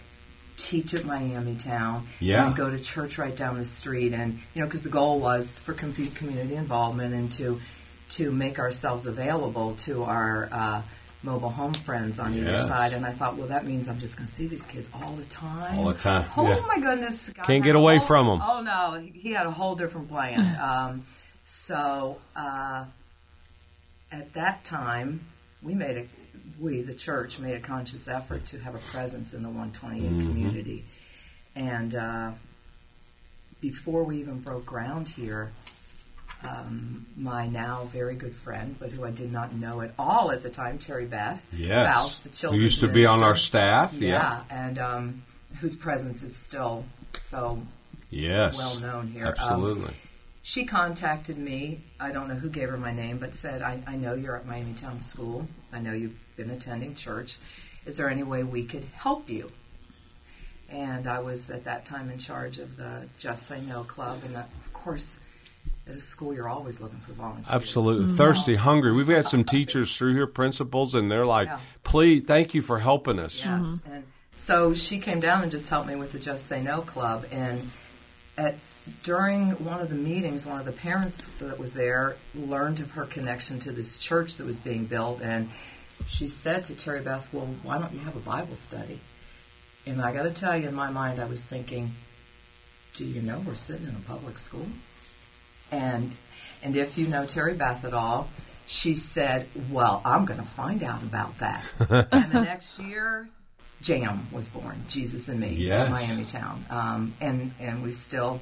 Teach 0.62 0.94
at 0.94 1.06
Miami 1.06 1.56
Town, 1.56 2.08
Yeah. 2.20 2.46
and 2.46 2.56
go 2.56 2.70
to 2.70 2.80
church 2.80 3.18
right 3.18 3.36
down 3.36 3.58
the 3.58 3.66
street, 3.66 4.14
and 4.14 4.40
you 4.54 4.62
know, 4.62 4.68
because 4.68 4.84
the 4.84 4.90
goal 4.90 5.20
was 5.20 5.60
for 5.60 5.74
com- 5.74 5.94
community 5.94 6.56
involvement 6.56 7.14
and 7.14 7.32
to 7.34 7.60
to 8.10 8.30
make 8.32 8.60
ourselves 8.60 9.06
available 9.06 9.74
to 9.78 10.04
our 10.04 10.50
uh, 10.52 10.82
mobile 11.24 11.50
home 11.50 11.74
friends 11.74 12.20
on 12.20 12.34
either 12.36 12.52
Yes. 12.52 12.68
side. 12.68 12.92
And 12.94 13.06
I 13.06 13.12
thought, 13.14 13.38
well, 13.38 13.48
that 13.48 13.66
means 13.66 13.88
I'm 13.88 14.00
just 14.00 14.18
going 14.18 14.28
to 14.28 14.34
see 14.34 14.48
these 14.48 14.66
kids 14.66 14.90
all 14.94 15.14
the 15.14 15.24
time. 15.26 15.80
All 15.80 15.86
the 15.86 15.94
time, 15.94 16.26
Oh 16.36 16.48
yeah. 16.48 16.60
my 16.68 16.80
goodness! 16.80 17.30
God 17.30 17.46
Can't 17.46 17.64
get 17.64 17.76
away 17.76 17.98
whole- 17.98 18.08
from 18.08 18.30
'em. 18.30 18.42
Oh 18.42 18.62
no, 18.62 19.00
he- 19.00 19.18
he 19.18 19.32
had 19.34 19.46
a 19.48 19.52
whole 19.52 19.76
different 19.76 20.10
plan. 20.10 20.40
um, 20.62 21.06
so 21.46 22.18
uh, 22.36 22.86
at 24.12 24.34
that 24.34 24.64
time, 24.64 25.22
we 25.64 25.74
made 25.74 25.98
a 25.98 26.06
we 26.60 26.82
the 26.82 26.94
church 26.94 27.40
made 27.40 27.54
a 27.56 27.60
conscious 27.60 28.08
effort 28.08 28.46
to 28.48 28.60
have 28.60 28.76
a 28.76 28.80
presence 28.80 29.34
in 29.34 29.44
the 29.44 29.50
128 29.50 30.02
Mm-hmm. 30.12 30.20
community, 30.28 30.86
and 31.56 31.96
uh, 31.96 32.32
before 33.60 34.04
we 34.04 34.20
even 34.20 34.40
broke 34.40 34.66
ground 34.66 35.08
here, 35.10 35.52
um, 36.44 37.06
my 37.16 37.46
now 37.48 37.86
very 37.92 38.16
good 38.16 38.34
friend, 38.36 38.76
but 38.80 38.90
who 38.92 39.04
I 39.06 39.12
did 39.12 39.32
not 39.32 39.54
know 39.54 39.82
at 39.82 39.94
all 40.00 40.32
at 40.32 40.42
the 40.42 40.50
time, 40.50 40.80
Terry 40.80 41.06
Beth, 41.06 41.42
yes. 41.54 42.22
The 42.24 42.48
Who 42.50 42.56
used 42.58 42.80
to 42.80 42.88
be 42.88 43.06
on 43.06 43.22
our 43.22 43.30
minister. 43.30 43.48
staff? 43.48 43.94
Yeah, 43.94 44.42
and 44.50 44.80
um, 44.80 45.24
whose 45.60 45.76
presence 45.76 46.24
is 46.24 46.36
still 46.36 46.86
so 47.18 47.62
yes, 48.10 48.58
well 48.58 48.80
known 48.80 49.08
here. 49.08 49.26
Absolutely. 49.26 49.90
Um, 49.90 49.94
she 50.44 50.66
contacted 50.66 51.38
me. 51.38 51.82
I 52.00 52.12
don't 52.12 52.28
know 52.28 52.36
who 52.36 52.50
gave 52.50 52.70
her 52.70 52.78
my 52.78 52.92
name, 52.92 53.18
but 53.20 53.36
said, 53.36 53.62
I, 53.62 53.82
I 53.86 53.96
know 53.96 54.14
you're 54.14 54.36
at 54.36 54.46
Miami 54.46 54.74
Town 54.74 55.00
School. 55.00 55.48
I 55.72 55.80
know 55.80 55.94
you've 55.94 56.18
been 56.36 56.50
attending 56.50 56.96
church. 56.96 57.38
Is 57.86 57.98
there 57.98 58.10
any 58.10 58.24
way 58.24 58.44
we 58.44 58.64
could 58.66 58.86
help 58.96 59.30
you? 59.30 59.52
And 60.70 61.08
I 61.08 61.20
was 61.20 61.50
at 61.50 61.66
that 61.66 61.86
time 61.86 62.10
in 62.10 62.18
charge 62.18 62.58
of 62.58 62.78
the 62.78 63.08
Just 63.20 63.48
Say 63.48 63.62
No 63.62 63.84
Club. 63.84 64.22
And 64.26 64.36
of 64.36 64.46
course, 64.74 65.20
at 65.88 65.96
a 65.96 66.02
school, 66.02 66.34
you're 66.34 66.50
always 66.50 66.82
looking 66.82 67.00
for 67.00 67.12
volunteers. 67.14 67.54
Absolutely. 67.54 68.06
Mm-hmm. 68.06 68.16
Thirsty, 68.16 68.56
hungry. 68.56 68.94
We've 68.94 69.08
got 69.08 69.26
some 69.26 69.44
teachers 69.44 69.96
through 69.96 70.14
here, 70.14 70.28
principals, 70.28 70.96
and 70.96 71.12
they're 71.12 71.26
like, 71.26 71.48
yeah. 71.48 71.60
please, 71.84 72.24
thank 72.26 72.54
you 72.54 72.62
for 72.62 72.80
helping 72.80 73.20
us. 73.20 73.44
Yes. 73.44 73.68
Mm-hmm. 73.68 73.92
And 73.92 74.04
so 74.38 74.74
she 74.74 75.00
came 75.00 75.20
down 75.20 75.44
and 75.44 75.52
just 75.52 75.70
helped 75.70 75.88
me 75.88 75.96
with 75.96 76.14
the 76.14 76.20
Just 76.20 76.48
Say 76.48 76.64
No 76.64 76.82
Club. 76.82 77.26
And 77.32 77.70
at 78.38 78.56
during 79.04 79.52
one 79.64 79.80
of 79.80 79.90
the 79.90 79.96
meetings, 79.96 80.46
one 80.46 80.60
of 80.60 80.66
the 80.66 80.72
parents 80.72 81.30
that 81.40 81.60
was 81.60 81.74
there 81.74 82.16
learned 82.34 82.80
of 82.80 82.92
her 82.92 83.06
connection 83.06 83.60
to 83.60 83.72
this 83.72 83.98
church 83.98 84.38
that 84.38 84.46
was 84.46 84.60
being 84.60 84.86
built, 84.86 85.22
and 85.22 85.50
she 86.08 86.28
said 86.28 86.64
to 86.66 86.76
Terry 86.76 87.02
Beth, 87.02 87.32
"Well, 87.32 87.48
why 87.64 87.78
don't 87.78 87.94
you 87.94 88.00
have 88.00 88.16
a 88.16 88.22
Bible 88.22 88.56
study?" 88.56 89.00
And 89.86 90.02
I 90.02 90.14
got 90.14 90.24
to 90.24 90.32
tell 90.32 90.58
you, 90.58 90.68
in 90.68 90.76
my 90.76 90.90
mind, 90.90 91.20
I 91.20 91.26
was 91.26 91.46
thinking, 91.46 91.94
"Do 92.96 93.06
you 93.06 93.22
know 93.22 93.40
we're 93.40 93.56
sitting 93.56 93.88
in 93.88 93.96
a 93.96 94.08
public 94.08 94.40
school?" 94.40 94.68
And 95.72 96.16
and 96.64 96.76
if 96.76 96.98
you 96.98 97.08
know 97.08 97.26
Terry 97.26 97.54
Beth 97.54 97.86
at 97.86 97.94
all, 97.94 98.30
she 98.66 98.96
said, 98.96 99.48
"Well, 99.70 100.02
I'm 100.04 100.26
going 100.26 100.40
to 100.40 100.46
find 100.46 100.82
out 100.84 101.04
about 101.04 101.38
that." 101.38 101.64
and 102.12 102.32
the 102.32 102.42
next 102.42 102.80
year, 102.80 103.30
Jam 103.82 104.28
was 104.32 104.48
born, 104.50 104.86
Jesus 104.90 105.30
and 105.30 105.40
Me, 105.40 105.50
yes. 105.50 105.86
in 105.86 105.92
Miami 105.92 106.26
Town, 106.26 106.66
um, 106.70 107.14
and 107.22 107.54
and 107.60 107.84
we 107.84 107.92
still 107.92 108.42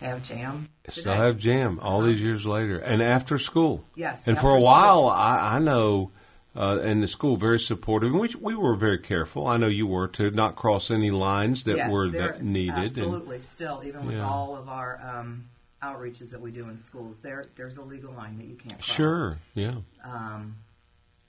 have 0.00 0.22
jam. 0.22 0.68
Today. 0.84 1.00
Still 1.00 1.14
have 1.14 1.38
jam 1.38 1.78
all 1.82 2.02
these 2.02 2.22
years 2.22 2.46
later, 2.46 2.78
and 2.78 3.02
after 3.02 3.38
school. 3.38 3.84
Yes, 3.94 4.26
and 4.26 4.38
for 4.38 4.54
a 4.54 4.60
while, 4.60 5.08
I, 5.08 5.56
I, 5.56 5.58
know. 5.58 6.10
Uh, 6.56 6.80
and 6.82 7.00
the 7.00 7.06
school 7.06 7.36
very 7.36 7.60
supportive, 7.60 8.10
and 8.10 8.20
we 8.20 8.28
we 8.40 8.56
were 8.56 8.74
very 8.74 8.98
careful. 8.98 9.46
I 9.46 9.56
know 9.56 9.68
you 9.68 9.86
were 9.86 10.08
to 10.08 10.32
not 10.32 10.56
cross 10.56 10.90
any 10.90 11.12
lines 11.12 11.62
that 11.62 11.76
yes, 11.76 11.90
were 11.90 12.10
that 12.10 12.42
needed. 12.42 12.74
Absolutely, 12.74 13.36
and, 13.36 13.44
still, 13.44 13.82
even 13.84 14.04
with 14.04 14.16
yeah. 14.16 14.28
all 14.28 14.56
of 14.56 14.68
our 14.68 15.00
um, 15.00 15.44
outreaches 15.80 16.32
that 16.32 16.40
we 16.40 16.50
do 16.50 16.68
in 16.68 16.76
schools, 16.76 17.22
there 17.22 17.44
there's 17.54 17.76
a 17.76 17.84
legal 17.84 18.12
line 18.12 18.36
that 18.38 18.48
you 18.48 18.56
can't 18.56 18.72
cross. 18.72 18.96
Sure, 18.96 19.38
yeah. 19.54 19.74
Um, 20.02 20.56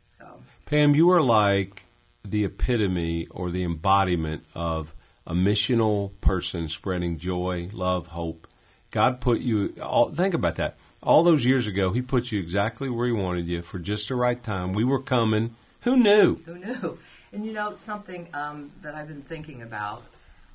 so, 0.09 0.25
Pam, 0.65 0.95
you 0.95 1.11
are 1.11 1.21
like 1.21 1.83
the 2.25 2.45
epitome 2.45 3.27
or 3.29 3.51
the 3.51 3.63
embodiment 3.63 4.43
of 4.55 4.95
a 5.25 5.33
missional 5.33 6.11
person 6.21 6.67
spreading 6.67 7.17
joy, 7.17 7.69
love, 7.73 8.07
hope, 8.07 8.47
God 8.91 9.21
put 9.21 9.39
you, 9.39 9.73
all, 9.81 10.11
think 10.11 10.33
about 10.33 10.55
that. 10.55 10.77
All 11.01 11.23
those 11.23 11.45
years 11.45 11.65
ago, 11.65 11.91
He 11.91 12.01
put 12.01 12.31
you 12.31 12.39
exactly 12.39 12.89
where 12.89 13.07
He 13.07 13.13
wanted 13.13 13.47
you 13.47 13.61
for 13.61 13.79
just 13.79 14.09
the 14.09 14.15
right 14.15 14.41
time. 14.41 14.73
We 14.73 14.83
were 14.83 15.01
coming. 15.01 15.55
Who 15.81 15.97
knew? 15.97 16.35
Who 16.45 16.57
knew? 16.57 16.99
And 17.33 17.45
you 17.45 17.53
know, 17.53 17.75
something 17.75 18.27
um, 18.33 18.71
that 18.81 18.93
I've 18.93 19.07
been 19.07 19.21
thinking 19.21 19.61
about 19.61 20.03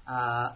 uh, 0.06 0.50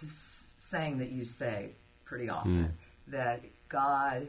this 0.00 0.46
saying 0.56 0.96
that 0.98 1.10
you 1.10 1.26
say 1.26 1.72
pretty 2.06 2.30
often 2.30 2.64
mm. 2.64 2.70
that 3.08 3.42
God 3.68 4.28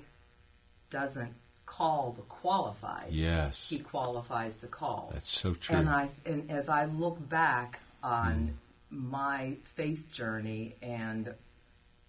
doesn't 0.90 1.34
call 1.66 2.12
the 2.12 2.24
qualified. 2.24 3.08
Yes. 3.12 3.68
He 3.70 3.80
qualifies 3.80 4.58
the 4.58 4.68
call. 4.68 5.12
That's 5.14 5.30
so 5.30 5.54
true. 5.54 5.78
And 5.78 5.90
I 5.90 6.10
and 6.26 6.52
as 6.52 6.70
I 6.70 6.86
look 6.86 7.30
back 7.30 7.80
on 8.04 8.58
mm. 8.92 8.98
my 8.98 9.56
faith 9.64 10.12
journey 10.12 10.76
and 10.82 11.34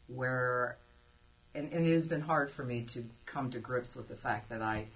where 0.09 0.79
and, 1.55 1.73
and, 1.73 1.87
it 1.87 1.93
has 1.93 2.07
been 2.07 2.21
hard 2.21 2.51
for 2.51 2.65
me 2.65 2.83
to 2.83 3.05
come 3.27 3.51
to 3.51 3.59
grips 3.59 3.95
with 3.95 4.09
the 4.09 4.17
fact 4.17 4.49
that 4.49 4.61
I 4.61 4.87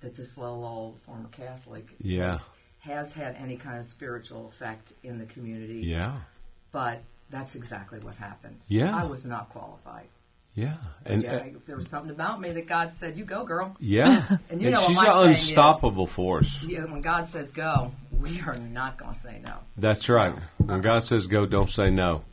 that 0.00 0.14
this 0.14 0.38
little 0.38 0.64
old 0.64 1.00
former 1.00 1.28
Catholic 1.28 1.88
yeah. 2.00 2.32
has, 2.32 2.48
has 2.80 3.12
had 3.12 3.34
any 3.36 3.56
kind 3.56 3.78
of 3.78 3.84
spiritual 3.84 4.46
effect 4.46 4.92
in 5.02 5.18
the 5.18 5.26
community. 5.26 5.80
Yeah. 5.84 6.18
But 6.70 7.02
that's 7.30 7.56
exactly 7.56 7.98
what 7.98 8.14
happened. 8.14 8.60
Yeah. 8.68 8.96
I 8.96 9.04
was 9.04 9.26
not 9.26 9.48
qualified. 9.48 10.06
Yeah, 10.54 10.74
and 11.06 11.22
yeah, 11.22 11.34
uh, 11.36 11.44
there 11.66 11.76
was 11.76 11.88
something 11.88 12.10
about 12.10 12.40
me 12.40 12.50
that 12.50 12.66
God 12.66 12.92
said, 12.92 13.16
"You 13.16 13.24
go, 13.24 13.44
girl." 13.44 13.76
Yeah, 13.78 14.26
and 14.50 14.60
you 14.60 14.70
know, 14.72 14.80
she's 14.80 15.00
an 15.00 15.28
unstoppable 15.28 16.06
is, 16.06 16.10
force. 16.10 16.64
Yeah, 16.64 16.84
when 16.86 17.00
God 17.00 17.28
says 17.28 17.52
go, 17.52 17.92
we 18.10 18.40
are 18.40 18.56
not 18.56 18.98
going 18.98 19.12
to 19.12 19.18
say 19.18 19.40
no. 19.44 19.54
That's 19.76 20.08
right. 20.08 20.34
When 20.56 20.80
God 20.80 21.04
says 21.04 21.26
go, 21.26 21.46
don't 21.46 21.70
say 21.70 21.90
no. 21.90 22.24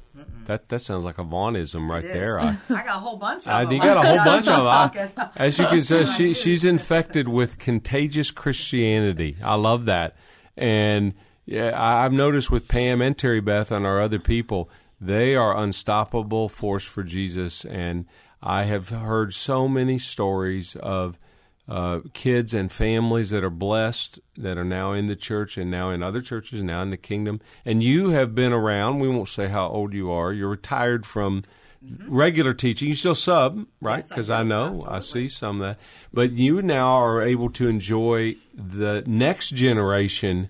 That 0.46 0.70
that 0.70 0.80
sounds 0.80 1.04
like 1.04 1.18
a 1.18 1.24
Vaughanism 1.24 1.92
right 1.92 2.04
there. 2.04 2.40
I, 2.40 2.58
I, 2.70 2.84
got 2.84 2.88
a 2.88 3.00
whole 3.00 3.18
bunch 3.18 3.44
of 3.44 3.54
I, 3.54 3.64
them. 3.64 3.74
You 3.74 3.80
got 3.80 3.98
a 3.98 4.08
whole 4.08 4.18
bunch 4.25 4.48
of 4.48 4.94
them. 4.94 5.30
As 5.36 5.60
you 5.60 5.68
can 5.68 5.82
see, 5.82 6.06
she, 6.06 6.34
she's 6.34 6.66
infected 6.66 7.28
with 7.28 7.58
contagious 7.60 8.32
Christianity. 8.32 9.38
I 9.44 9.56
love 9.56 9.86
that. 9.86 10.16
And 10.58 11.14
yeah, 11.46 11.72
I've 11.75 12.14
noticed 12.14 12.50
with 12.50 12.68
Pam 12.68 13.02
and 13.02 13.18
Terry 13.18 13.42
Beth 13.42 13.72
and 13.72 13.86
our 13.86 14.02
other 14.02 14.20
people, 14.20 14.70
they 15.00 15.36
are 15.36 15.58
unstoppable 15.58 16.50
force 16.50 16.86
for 16.86 17.04
Jesus. 17.04 17.66
And 17.66 18.06
I 18.42 18.64
have 18.64 18.90
heard 18.90 19.34
so 19.34 19.68
many 19.68 19.98
stories 19.98 20.75
of 20.78 21.20
uh, 21.68 22.02
kids 22.14 22.54
and 22.54 22.72
families 22.72 23.32
that 23.32 23.44
are 23.44 23.50
blessed 23.50 24.20
that 24.38 24.58
are 24.58 24.66
now 24.66 24.94
in 24.94 25.08
the 25.08 25.16
church 25.16 25.58
and 25.58 25.72
now 25.72 25.90
in 25.90 26.04
other 26.04 26.22
churches, 26.22 26.62
now 26.62 26.82
in 26.82 26.92
the 26.92 26.98
kingdom. 26.98 27.42
And 27.66 27.82
you 27.82 28.10
have 28.10 28.36
been 28.36 28.54
around. 28.54 29.00
We 29.00 29.10
won't 29.10 29.30
say 29.30 29.48
how 29.48 29.68
old 29.68 29.94
you 29.94 30.12
are. 30.12 30.32
You're 30.32 30.50
retired 30.50 31.06
from 31.06 31.42
mm-hmm. 31.84 32.16
regular 32.16 32.54
teaching. 32.54 32.90
You 32.90 32.96
still 32.96 33.16
sub, 33.16 33.66
right? 33.82 34.04
Because 34.08 34.30
yes, 34.30 34.36
I, 34.38 34.42
I, 34.42 34.44
know 34.44 34.68
absolutely. 34.68 34.96
I 34.96 35.00
see 35.00 35.30
some 35.30 35.56
of 35.56 35.62
that. 35.62 35.80
But 36.14 36.34
you 36.34 36.62
now 36.62 36.98
are 36.98 37.24
able 37.24 37.50
to 37.52 37.68
enjoy 37.68 38.36
the 38.54 39.04
next 39.08 39.50
generation 39.50 40.50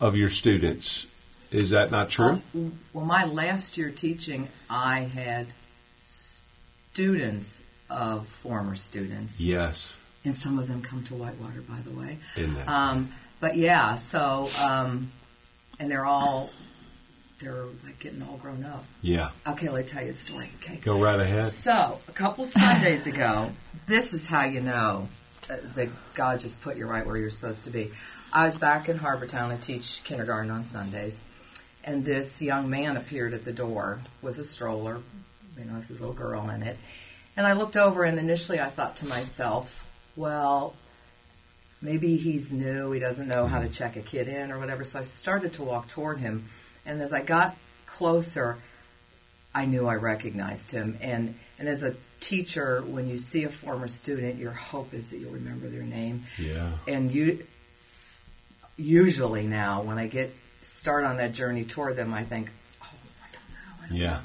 of 0.00 0.16
your 0.16 0.28
students. 0.28 1.06
Is 1.52 1.70
that 1.70 1.92
not 1.92 2.10
true? 2.10 2.42
Um, 2.54 2.80
well, 2.92 3.04
my 3.04 3.24
last 3.24 3.78
year 3.78 3.92
teaching, 3.92 4.48
I 4.68 5.02
had 5.02 5.46
students 6.00 7.62
of 7.88 8.26
former 8.26 8.74
students. 8.74 9.40
Yes 9.40 9.96
and 10.26 10.34
some 10.34 10.58
of 10.58 10.66
them 10.66 10.82
come 10.82 11.04
to 11.04 11.14
Whitewater, 11.14 11.60
by 11.60 11.78
the 11.84 11.92
way. 11.92 12.18
In 12.36 12.56
Um, 12.66 13.12
but 13.38 13.54
yeah, 13.54 13.94
so 13.94 14.48
um, 14.62 15.12
and 15.78 15.90
they're 15.90 16.04
all 16.04 16.50
they're 17.38 17.64
like 17.84 18.00
getting 18.00 18.22
all 18.22 18.36
grown 18.36 18.64
up. 18.64 18.84
Yeah. 19.02 19.30
Okay, 19.46 19.68
let 19.68 19.84
me 19.84 19.88
tell 19.88 20.02
you 20.02 20.10
a 20.10 20.14
story. 20.14 20.50
Okay. 20.60 20.76
Go 20.76 21.00
right 21.00 21.20
ahead. 21.20 21.52
So 21.52 22.00
a 22.08 22.12
couple 22.12 22.44
Sundays 22.44 23.06
ago, 23.06 23.52
this 23.86 24.12
is 24.12 24.26
how 24.26 24.44
you 24.44 24.60
know 24.60 25.08
that 25.46 25.88
God 26.14 26.40
just 26.40 26.60
put 26.60 26.76
you 26.76 26.86
right 26.86 27.06
where 27.06 27.16
you're 27.16 27.30
supposed 27.30 27.64
to 27.64 27.70
be. 27.70 27.92
I 28.32 28.46
was 28.46 28.58
back 28.58 28.88
in 28.88 28.98
Harbortown. 28.98 29.52
I 29.52 29.56
teach 29.58 30.02
kindergarten 30.02 30.50
on 30.50 30.64
Sundays, 30.64 31.22
and 31.84 32.04
this 32.04 32.42
young 32.42 32.68
man 32.68 32.96
appeared 32.96 33.32
at 33.32 33.44
the 33.44 33.52
door 33.52 34.00
with 34.22 34.38
a 34.38 34.44
stroller. 34.44 34.98
You 35.56 35.64
know, 35.66 35.78
this 35.78 35.90
little 35.90 36.12
girl 36.12 36.50
in 36.50 36.64
it. 36.64 36.76
And 37.36 37.46
I 37.46 37.52
looked 37.52 37.76
over, 37.76 38.02
and 38.02 38.18
initially 38.18 38.58
I 38.60 38.68
thought 38.70 38.96
to 38.96 39.06
myself, 39.06 39.85
well, 40.16 40.74
maybe 41.80 42.16
he's 42.16 42.52
new, 42.52 42.92
he 42.92 43.00
doesn't 43.00 43.28
know 43.28 43.46
how 43.46 43.60
to 43.60 43.68
check 43.68 43.96
a 43.96 44.00
kid 44.00 44.28
in 44.28 44.50
or 44.50 44.58
whatever. 44.58 44.84
So 44.84 45.00
I 45.00 45.02
started 45.04 45.52
to 45.54 45.62
walk 45.62 45.88
toward 45.88 46.18
him, 46.18 46.46
and 46.84 47.00
as 47.00 47.12
I 47.12 47.22
got 47.22 47.56
closer, 47.84 48.58
I 49.54 49.66
knew 49.66 49.86
I 49.86 49.94
recognized 49.94 50.70
him. 50.70 50.98
And 51.00 51.38
and 51.58 51.68
as 51.68 51.82
a 51.82 51.94
teacher, 52.20 52.82
when 52.82 53.08
you 53.08 53.18
see 53.18 53.44
a 53.44 53.48
former 53.48 53.88
student, 53.88 54.38
your 54.38 54.52
hope 54.52 54.92
is 54.92 55.10
that 55.10 55.18
you'll 55.18 55.32
remember 55.32 55.68
their 55.68 55.82
name. 55.82 56.24
Yeah. 56.38 56.72
And 56.86 57.10
you 57.10 57.46
usually 58.76 59.46
now, 59.46 59.82
when 59.82 59.98
I 59.98 60.06
get 60.06 60.34
start 60.60 61.04
on 61.04 61.16
that 61.18 61.32
journey 61.32 61.64
toward 61.64 61.96
them, 61.96 62.12
I 62.12 62.24
think, 62.24 62.50
oh, 62.82 62.88
I 63.22 63.28
don't 63.32 63.50
know. 63.50 63.84
I 63.84 63.88
don't 63.88 63.96
yeah. 63.96 64.10
Know 64.12 64.20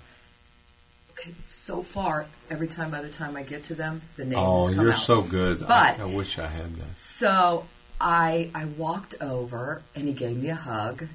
so 1.50 1.84
far, 1.84 2.26
every 2.50 2.68
time 2.68 2.92
by 2.92 3.02
the 3.02 3.10
time 3.10 3.36
I 3.36 3.44
get 3.44 3.66
to 3.66 3.76
them, 3.76 4.02
the 4.16 4.26
names 4.26 4.38
oh, 4.38 4.68
come 4.68 4.84
you're 4.84 4.94
out. 4.94 5.00
so 5.00 5.22
good. 5.22 5.60
But 5.60 6.00
I, 6.00 6.04
I, 6.04 6.06
wish 6.06 6.40
I 6.40 6.48
had 6.48 6.76
that. 6.78 6.96
So 6.96 7.66
I 8.00 8.50
I 8.56 8.66
walked 8.66 9.16
over 9.22 9.84
and 9.96 10.08
he 10.08 10.14
gave 10.14 10.38
me 10.38 10.50
a 10.50 10.56
hug 10.56 11.08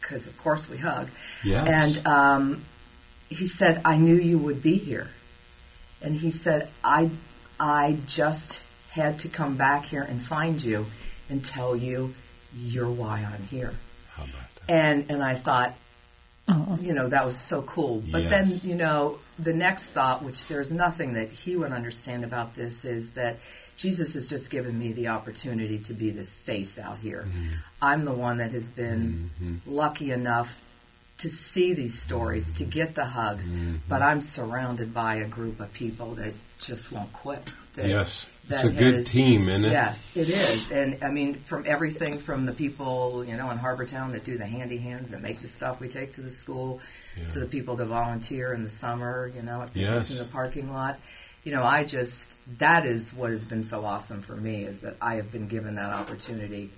because 0.00 0.26
of 0.26 0.36
course 0.38 0.68
we 0.68 0.78
hug. 0.78 1.08
Yes. 1.44 1.96
And 1.96 2.06
um, 2.06 2.64
he 3.28 3.46
said, 3.46 3.80
"I 3.84 3.96
knew 3.96 4.16
you 4.16 4.38
would 4.38 4.62
be 4.62 4.76
here," 4.76 5.08
and 6.02 6.16
he 6.16 6.30
said, 6.30 6.68
"I 6.82 7.10
I 7.58 7.98
just 8.06 8.60
had 8.90 9.20
to 9.20 9.28
come 9.28 9.56
back 9.56 9.84
here 9.84 10.02
and 10.02 10.22
find 10.22 10.62
you 10.62 10.86
and 11.28 11.44
tell 11.44 11.76
you 11.76 12.14
you're 12.54 12.90
why 12.90 13.20
I'm 13.20 13.46
here." 13.46 13.74
How 14.10 14.24
about 14.24 14.54
that? 14.66 14.72
And 14.72 15.10
and 15.10 15.22
I 15.22 15.34
thought 15.34 15.74
uh-huh. 16.50 16.76
You 16.80 16.92
know, 16.92 17.08
that 17.08 17.24
was 17.24 17.38
so 17.38 17.62
cool. 17.62 18.02
But 18.10 18.22
yes. 18.22 18.30
then, 18.30 18.60
you 18.62 18.74
know, 18.74 19.18
the 19.38 19.52
next 19.52 19.92
thought, 19.92 20.22
which 20.22 20.48
there's 20.48 20.72
nothing 20.72 21.12
that 21.14 21.30
he 21.30 21.56
would 21.56 21.72
understand 21.72 22.24
about 22.24 22.54
this, 22.54 22.84
is 22.84 23.14
that 23.14 23.36
Jesus 23.76 24.14
has 24.14 24.26
just 24.26 24.50
given 24.50 24.78
me 24.78 24.92
the 24.92 25.08
opportunity 25.08 25.78
to 25.78 25.94
be 25.94 26.10
this 26.10 26.36
face 26.36 26.78
out 26.78 26.98
here. 26.98 27.26
Mm-hmm. 27.28 27.48
I'm 27.80 28.04
the 28.04 28.12
one 28.12 28.38
that 28.38 28.52
has 28.52 28.68
been 28.68 29.30
mm-hmm. 29.40 29.74
lucky 29.74 30.10
enough 30.10 30.60
to 31.20 31.30
see 31.30 31.72
these 31.74 32.00
stories, 32.00 32.54
to 32.54 32.64
get 32.64 32.94
the 32.94 33.04
hugs, 33.04 33.48
Mm-hmm. 33.50 33.76
but 33.88 34.00
I'm 34.02 34.20
surrounded 34.20 34.92
by 34.94 35.16
a 35.16 35.26
group 35.26 35.60
of 35.60 35.72
people 35.72 36.14
that 36.14 36.32
just 36.60 36.90
won't 36.92 37.12
quit. 37.12 37.42
That, 37.74 37.88
Yes. 37.88 38.26
It's 38.48 38.64
a 38.64 38.70
good 38.70 39.06
team, 39.06 39.48
isn't 39.48 39.64
it? 39.66 39.70
Yes, 39.70 40.10
it 40.16 40.28
is. 40.28 40.72
And 40.72 41.04
I 41.04 41.08
mean, 41.10 41.34
from 41.34 41.62
everything 41.68 42.18
from 42.18 42.46
the 42.46 42.52
people, 42.52 43.24
you 43.24 43.36
know, 43.36 43.48
in 43.50 43.58
Harbortown 43.58 44.10
that 44.12 44.24
do 44.24 44.36
the 44.38 44.46
handy 44.46 44.76
hands 44.78 45.10
that 45.10 45.20
make 45.22 45.40
the 45.40 45.46
stuff 45.46 45.78
we 45.78 45.88
take 45.88 46.14
to 46.14 46.20
the 46.20 46.32
school, 46.32 46.80
to 47.30 47.38
the 47.38 47.46
people 47.46 47.76
that 47.76 47.84
volunteer 47.86 48.52
in 48.52 48.64
the 48.64 48.70
summer, 48.70 49.30
you 49.36 49.42
know, 49.42 49.62
at 49.62 49.68
Yes. 49.76 50.10
in 50.10 50.16
the 50.16 50.24
parking 50.24 50.72
lot. 50.72 50.98
You 51.44 51.52
know, 51.52 51.62
I 51.62 51.84
just, 51.84 52.36
that 52.58 52.84
is 52.86 53.12
what 53.14 53.30
has 53.30 53.44
been 53.44 53.62
so 53.62 53.84
awesome 53.84 54.20
for 54.20 54.34
me 54.36 54.64
is 54.64 54.80
that 54.80 54.96
I 55.00 55.14
have 55.14 55.30
been 55.30 55.46
given 55.46 55.76
that 55.76 55.92
opportunity 55.92 56.70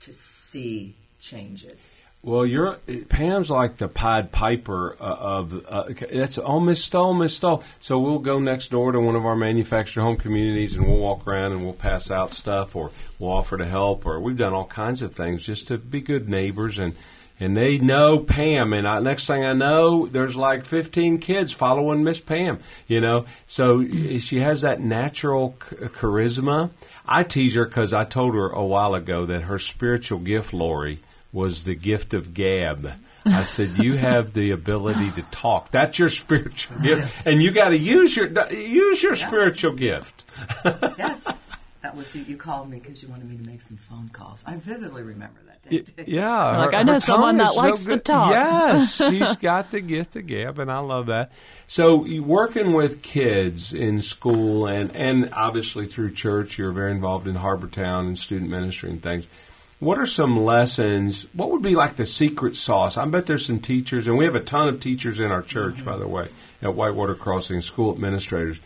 to 0.00 0.14
see 0.14 0.94
changes. 1.20 1.90
Well, 2.20 2.44
you're 2.44 2.80
Pam's 3.08 3.48
like 3.48 3.76
the 3.76 3.86
Pied 3.86 4.32
Piper 4.32 4.96
uh, 4.98 5.04
of 5.04 5.64
uh, 5.68 5.84
that's 6.12 6.36
oh 6.36 6.58
Miss 6.58 6.82
Stoll, 6.82 7.14
Miss 7.14 7.36
Stoll. 7.36 7.62
So 7.78 8.00
we'll 8.00 8.18
go 8.18 8.40
next 8.40 8.72
door 8.72 8.90
to 8.90 9.00
one 9.00 9.14
of 9.14 9.24
our 9.24 9.36
manufactured 9.36 10.00
home 10.00 10.16
communities 10.16 10.76
and 10.76 10.88
we'll 10.88 10.98
walk 10.98 11.28
around 11.28 11.52
and 11.52 11.62
we'll 11.62 11.74
pass 11.74 12.10
out 12.10 12.32
stuff 12.32 12.74
or 12.74 12.90
we'll 13.20 13.30
offer 13.30 13.56
to 13.56 13.64
help 13.64 14.04
or 14.04 14.18
we've 14.18 14.36
done 14.36 14.52
all 14.52 14.66
kinds 14.66 15.00
of 15.00 15.14
things 15.14 15.46
just 15.46 15.68
to 15.68 15.78
be 15.78 16.00
good 16.00 16.28
neighbors 16.28 16.76
and 16.80 16.96
and 17.38 17.56
they 17.56 17.78
know 17.78 18.18
Pam 18.18 18.72
and 18.72 18.88
I, 18.88 18.98
next 18.98 19.28
thing 19.28 19.44
I 19.44 19.52
know 19.52 20.08
there's 20.08 20.34
like 20.34 20.64
15 20.64 21.18
kids 21.18 21.52
following 21.52 22.02
Miss 22.02 22.18
Pam, 22.18 22.58
you 22.88 23.00
know. 23.00 23.26
So 23.46 23.86
she 24.18 24.40
has 24.40 24.62
that 24.62 24.80
natural 24.80 25.54
charisma. 25.60 26.70
I 27.06 27.22
tease 27.22 27.54
her 27.54 27.64
because 27.64 27.94
I 27.94 28.02
told 28.02 28.34
her 28.34 28.48
a 28.48 28.64
while 28.64 28.96
ago 28.96 29.24
that 29.26 29.42
her 29.42 29.60
spiritual 29.60 30.18
gift, 30.18 30.52
Lori 30.52 30.98
was 31.32 31.64
the 31.64 31.74
gift 31.74 32.14
of 32.14 32.34
gab. 32.34 32.92
I 33.26 33.42
said, 33.42 33.76
"You 33.78 33.96
have 33.98 34.32
the 34.32 34.50
ability 34.52 35.10
to 35.12 35.22
talk. 35.30 35.70
That's 35.70 35.98
your 35.98 36.08
spiritual 36.08 36.78
gift, 36.82 37.26
and 37.26 37.42
you 37.42 37.50
got 37.50 37.70
to 37.70 37.76
use 37.78 38.16
your 38.16 38.28
use 38.50 39.02
your 39.02 39.14
spiritual 39.14 39.72
gift." 39.74 40.24
Yes. 40.98 41.26
That 41.82 41.94
was 41.96 42.12
you, 42.14 42.24
you 42.24 42.36
called 42.36 42.68
me 42.68 42.80
because 42.80 43.02
you 43.04 43.08
wanted 43.08 43.30
me 43.30 43.36
to 43.36 43.44
make 43.48 43.62
some 43.62 43.76
phone 43.76 44.08
calls. 44.08 44.42
I 44.46 44.56
vividly 44.56 45.02
remember 45.02 45.38
that 45.46 45.62
day. 45.62 45.78
too. 45.82 45.92
Yeah, 46.06 46.58
Like, 46.66 46.74
I 46.74 46.82
know 46.82 46.98
someone 46.98 47.36
that 47.36 47.44
that 47.44 47.50
is 47.50 47.54
so 47.54 47.60
likes 47.60 47.86
to 47.86 47.98
talk. 47.98 48.30
Yes, 48.32 48.96
she's 49.10 49.36
got 49.36 49.70
the 49.70 49.80
gift 49.80 50.16
of 50.16 50.26
gab, 50.26 50.58
and 50.58 50.72
I 50.72 50.80
love 50.80 51.06
that. 51.06 51.30
So, 51.68 52.04
working 52.20 52.72
with 52.72 53.00
kids 53.02 53.72
in 53.72 54.02
school, 54.02 54.66
and 54.66 54.94
and 54.96 55.30
obviously 55.32 55.86
through 55.86 56.14
church, 56.14 56.58
you're 56.58 56.72
very 56.72 56.90
involved 56.90 57.28
in 57.28 57.36
Harbor 57.36 57.68
Town 57.68 58.06
and 58.06 58.18
student 58.18 58.50
ministry 58.50 58.90
and 58.90 59.00
things. 59.02 59.28
What 59.80 59.98
are 59.98 60.06
some 60.06 60.36
lessons? 60.36 61.28
What 61.32 61.50
would 61.50 61.62
be 61.62 61.76
like 61.76 61.94
the 61.94 62.06
secret 62.06 62.56
sauce? 62.56 62.96
I 62.96 63.04
bet 63.04 63.26
there's 63.26 63.46
some 63.46 63.60
teachers, 63.60 64.08
and 64.08 64.18
we 64.18 64.24
have 64.24 64.34
a 64.34 64.40
ton 64.40 64.68
of 64.68 64.80
teachers 64.80 65.20
in 65.20 65.30
our 65.30 65.42
church, 65.42 65.84
by 65.84 65.96
the 65.96 66.08
way, 66.08 66.28
at 66.60 66.74
Whitewater 66.74 67.14
Crossing, 67.14 67.60
school 67.60 67.92
administrators. 67.92 68.58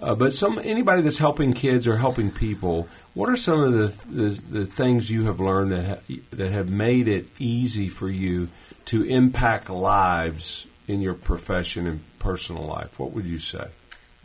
Uh, 0.00 0.14
but 0.14 0.32
some 0.32 0.58
anybody 0.58 1.02
that's 1.02 1.18
helping 1.18 1.52
kids 1.52 1.86
or 1.86 1.96
helping 1.96 2.30
people, 2.30 2.88
what 3.14 3.28
are 3.28 3.36
some 3.36 3.60
of 3.60 3.72
the 3.72 4.06
the, 4.08 4.42
the 4.50 4.66
things 4.66 5.10
you 5.10 5.24
have 5.24 5.40
learned 5.40 5.72
that 5.72 5.86
ha- 5.86 6.14
that 6.30 6.52
have 6.52 6.68
made 6.68 7.08
it 7.08 7.28
easy 7.38 7.88
for 7.88 8.08
you 8.08 8.48
to 8.86 9.02
impact 9.04 9.70
lives 9.70 10.66
in 10.86 11.00
your 11.00 11.14
profession 11.14 11.86
and 11.86 12.00
personal 12.18 12.64
life? 12.64 12.98
What 12.98 13.12
would 13.12 13.26
you 13.26 13.38
say? 13.38 13.68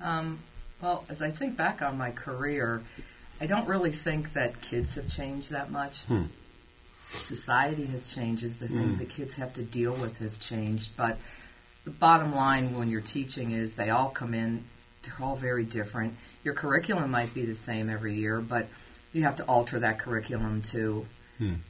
Um, 0.01 0.39
well, 0.81 1.05
as 1.09 1.21
I 1.21 1.31
think 1.31 1.57
back 1.57 1.81
on 1.81 1.97
my 1.97 2.11
career, 2.11 2.83
I 3.43 3.45
don't 3.45 3.67
really 3.67 3.91
think 3.91 4.31
that 4.33 4.61
kids 4.61 4.95
have 4.95 5.09
changed 5.09 5.51
that 5.51 5.69
much. 5.69 6.03
Hmm. 6.03 6.27
Society 7.11 7.85
has 7.87 8.15
changed. 8.15 8.61
The 8.61 8.69
things 8.69 8.99
that 8.99 9.09
kids 9.09 9.33
have 9.33 9.51
to 9.55 9.61
deal 9.61 9.91
with 9.91 10.17
have 10.19 10.39
changed. 10.39 10.91
But 10.95 11.17
the 11.83 11.89
bottom 11.91 12.33
line 12.33 12.77
when 12.77 12.89
you're 12.89 13.01
teaching 13.01 13.51
is 13.51 13.75
they 13.75 13.89
all 13.89 14.09
come 14.09 14.33
in, 14.33 14.63
they're 15.01 15.17
all 15.21 15.35
very 15.35 15.65
different. 15.65 16.15
Your 16.45 16.53
curriculum 16.53 17.11
might 17.11 17.33
be 17.33 17.45
the 17.45 17.53
same 17.53 17.89
every 17.89 18.15
year, 18.15 18.39
but 18.39 18.67
you 19.11 19.23
have 19.23 19.35
to 19.35 19.43
alter 19.43 19.77
that 19.77 19.99
curriculum 19.99 20.61
to 20.61 21.05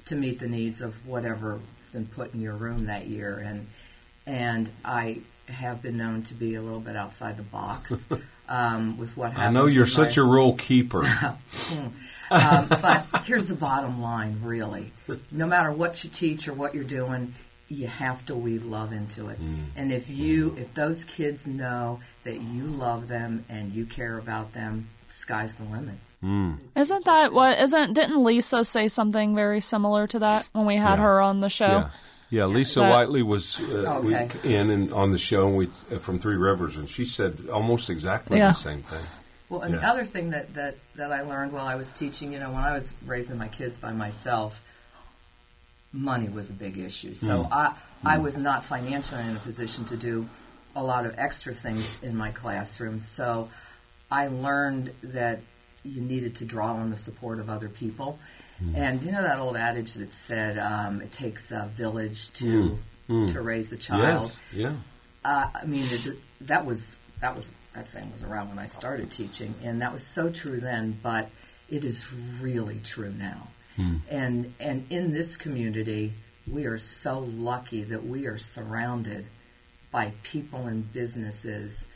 to 0.06 0.16
meet 0.16 0.38
the 0.38 0.48
needs 0.48 0.82
of 0.82 1.08
whatever 1.08 1.60
has 1.80 1.90
been 1.90 2.06
put 2.06 2.36
in 2.36 2.42
your 2.42 2.54
room 2.54 2.86
that 2.86 3.08
year. 3.08 3.40
And 3.40 3.66
and 4.28 4.70
I 4.86 5.22
have 5.48 5.82
been 5.82 5.98
known 5.98 6.22
to 6.24 6.36
be 6.36 6.54
a 6.54 6.62
little 6.62 6.80
bit 6.80 6.96
outside 6.96 7.38
the 7.38 7.44
box 7.44 8.06
um, 8.54 8.98
with 8.98 9.18
what 9.18 9.32
happens. 9.34 9.48
I 9.48 9.52
know 9.52 9.66
you're 9.66 9.86
such 9.88 10.18
my- 10.18 10.24
a 10.24 10.26
rule 10.26 10.54
keeper. 10.54 11.06
um, 12.32 12.68
but 12.68 13.06
here's 13.26 13.48
the 13.48 13.56
bottom 13.56 14.02
line, 14.02 14.40
really. 14.44 14.92
No 15.32 15.48
matter 15.48 15.72
what 15.72 16.04
you 16.04 16.10
teach 16.10 16.48
or 16.48 16.54
what 16.54 16.76
you're 16.76 16.84
doing, 16.84 17.34
you 17.70 17.88
have 17.88 18.26
to 18.28 18.36
weave 18.36 18.64
love 18.66 18.94
into 18.94 19.30
it. 19.30 19.40
And 19.76 19.92
if 19.92 20.10
you, 20.10 20.56
if 20.60 20.74
those 20.76 21.04
kids 21.04 21.48
know 21.48 22.00
that 22.24 22.40
you 22.42 22.66
love 22.66 23.08
them 23.08 23.46
and 23.50 23.74
you 23.74 23.86
care 23.86 24.18
about 24.18 24.54
them, 24.54 24.90
sky's 25.08 25.56
the 25.56 25.64
limit. 25.64 25.96
Isn't 26.76 27.06
that 27.06 27.34
what? 27.34 27.60
Isn't 27.60 27.94
didn't 27.94 28.24
Lisa 28.24 28.64
say 28.64 28.88
something 28.88 29.36
very 29.36 29.60
similar 29.60 30.08
to 30.08 30.20
that 30.20 30.48
when 30.54 30.66
we 30.66 30.78
had 30.78 30.96
Yeah. 31.00 31.04
her 31.04 31.22
on 31.22 31.40
the 31.40 31.50
show? 31.50 31.66
Yeah, 31.66 31.90
yeah. 32.34 32.46
Lisa 32.46 32.80
That- 32.82 32.90
Whiteley 32.92 33.22
was 33.24 33.60
uh, 33.60 34.02
we- 34.04 34.16
Okay. 34.16 34.56
in 34.56 34.70
and 34.72 34.92
on 34.94 35.12
the 35.12 35.18
show 35.18 35.48
and 35.48 35.56
we 35.58 35.68
uh, 35.92 36.00
from 36.00 36.20
Three 36.20 36.36
Rivers, 36.36 36.78
and 36.78 36.90
she 36.90 37.06
said 37.06 37.48
almost 37.52 37.90
exactly 37.90 38.38
Yeah. 38.38 38.48
the 38.50 38.54
same 38.54 38.84
thing. 38.84 39.06
Well, 39.50 39.62
and 39.62 39.74
the 39.76 39.88
other 39.88 40.04
thing 40.04 40.32
that, 40.32 40.54
that, 40.56 40.78
that 40.96 41.12
I 41.12 41.22
learned 41.22 41.52
while 41.52 41.68
I 41.68 41.76
was 41.76 41.94
teaching, 41.94 42.34
you 42.34 42.40
know, 42.40 42.50
when 42.50 42.64
I 42.64 42.74
was 42.74 42.92
raising 43.06 43.38
my 43.38 43.50
kids 43.50 43.78
by 43.78 43.92
myself, 43.94 44.64
money 45.92 46.28
was 46.28 46.50
a 46.50 46.54
big 46.54 46.78
issue. 46.80 47.14
So 47.14 47.48
I, 47.52 47.76
I 48.04 48.18
was 48.18 48.36
not 48.38 48.66
financially 48.66 49.22
in 49.22 49.36
a 49.36 49.40
position 49.40 49.86
to 49.86 49.98
do 49.98 50.28
a 50.76 50.82
lot 50.84 51.06
of 51.06 51.14
extra 51.20 51.54
things 51.54 52.02
in 52.02 52.16
my 52.18 52.32
classroom. 52.32 53.00
So 53.00 53.50
I 54.10 54.28
learned 54.28 54.92
that 55.04 55.42
you 55.84 56.02
needed 56.02 56.38
to 56.38 56.46
draw 56.46 56.74
on 56.74 56.90
the 56.90 56.98
support 56.98 57.38
of 57.40 57.48
other 57.48 57.70
people. 57.70 58.18
And 58.76 59.04
you 59.04 59.12
know 59.12 59.22
that 59.22 59.40
old 59.40 59.56
adage 59.56 59.94
that 59.94 60.14
said 60.14 60.58
um, 60.58 61.02
it 61.02 61.12
takes 61.12 61.52
a 61.52 61.70
village 61.74 62.32
to 62.34 62.78
to 63.08 63.42
raise 63.42 63.72
a 63.72 63.78
child. 63.78 64.32
Yes, 64.52 64.64
yeah. 64.64 64.74
Uh, 65.26 65.50
I 65.54 65.66
mean, 65.66 65.84
it, 65.86 66.18
that 66.42 66.66
was 66.66 66.98
that 67.20 67.36
was 67.36 67.52
that 67.74 67.90
saying 67.90 68.12
was 68.12 68.24
around 68.24 68.50
when 68.50 68.60
I 68.60 68.66
started 68.66 69.12
teaching, 69.12 69.54
and 69.64 69.82
that 69.82 69.94
was 69.94 70.04
so 70.04 70.30
true 70.30 70.60
then. 70.60 71.00
But 71.02 71.30
it 71.70 71.86
is 71.86 72.06
really 72.40 72.80
true 72.84 73.14
now. 73.18 73.48
And 74.10 74.54
and 74.60 74.86
in 74.90 75.14
this 75.14 75.36
community, 75.36 76.14
we 76.48 76.66
are 76.66 76.78
so 76.78 77.20
lucky 77.20 77.84
that 77.84 78.06
we 78.06 78.28
are 78.28 78.38
surrounded 78.38 79.26
by 79.92 80.14
people 80.24 80.68
and 80.68 80.92
businesses 80.94 81.88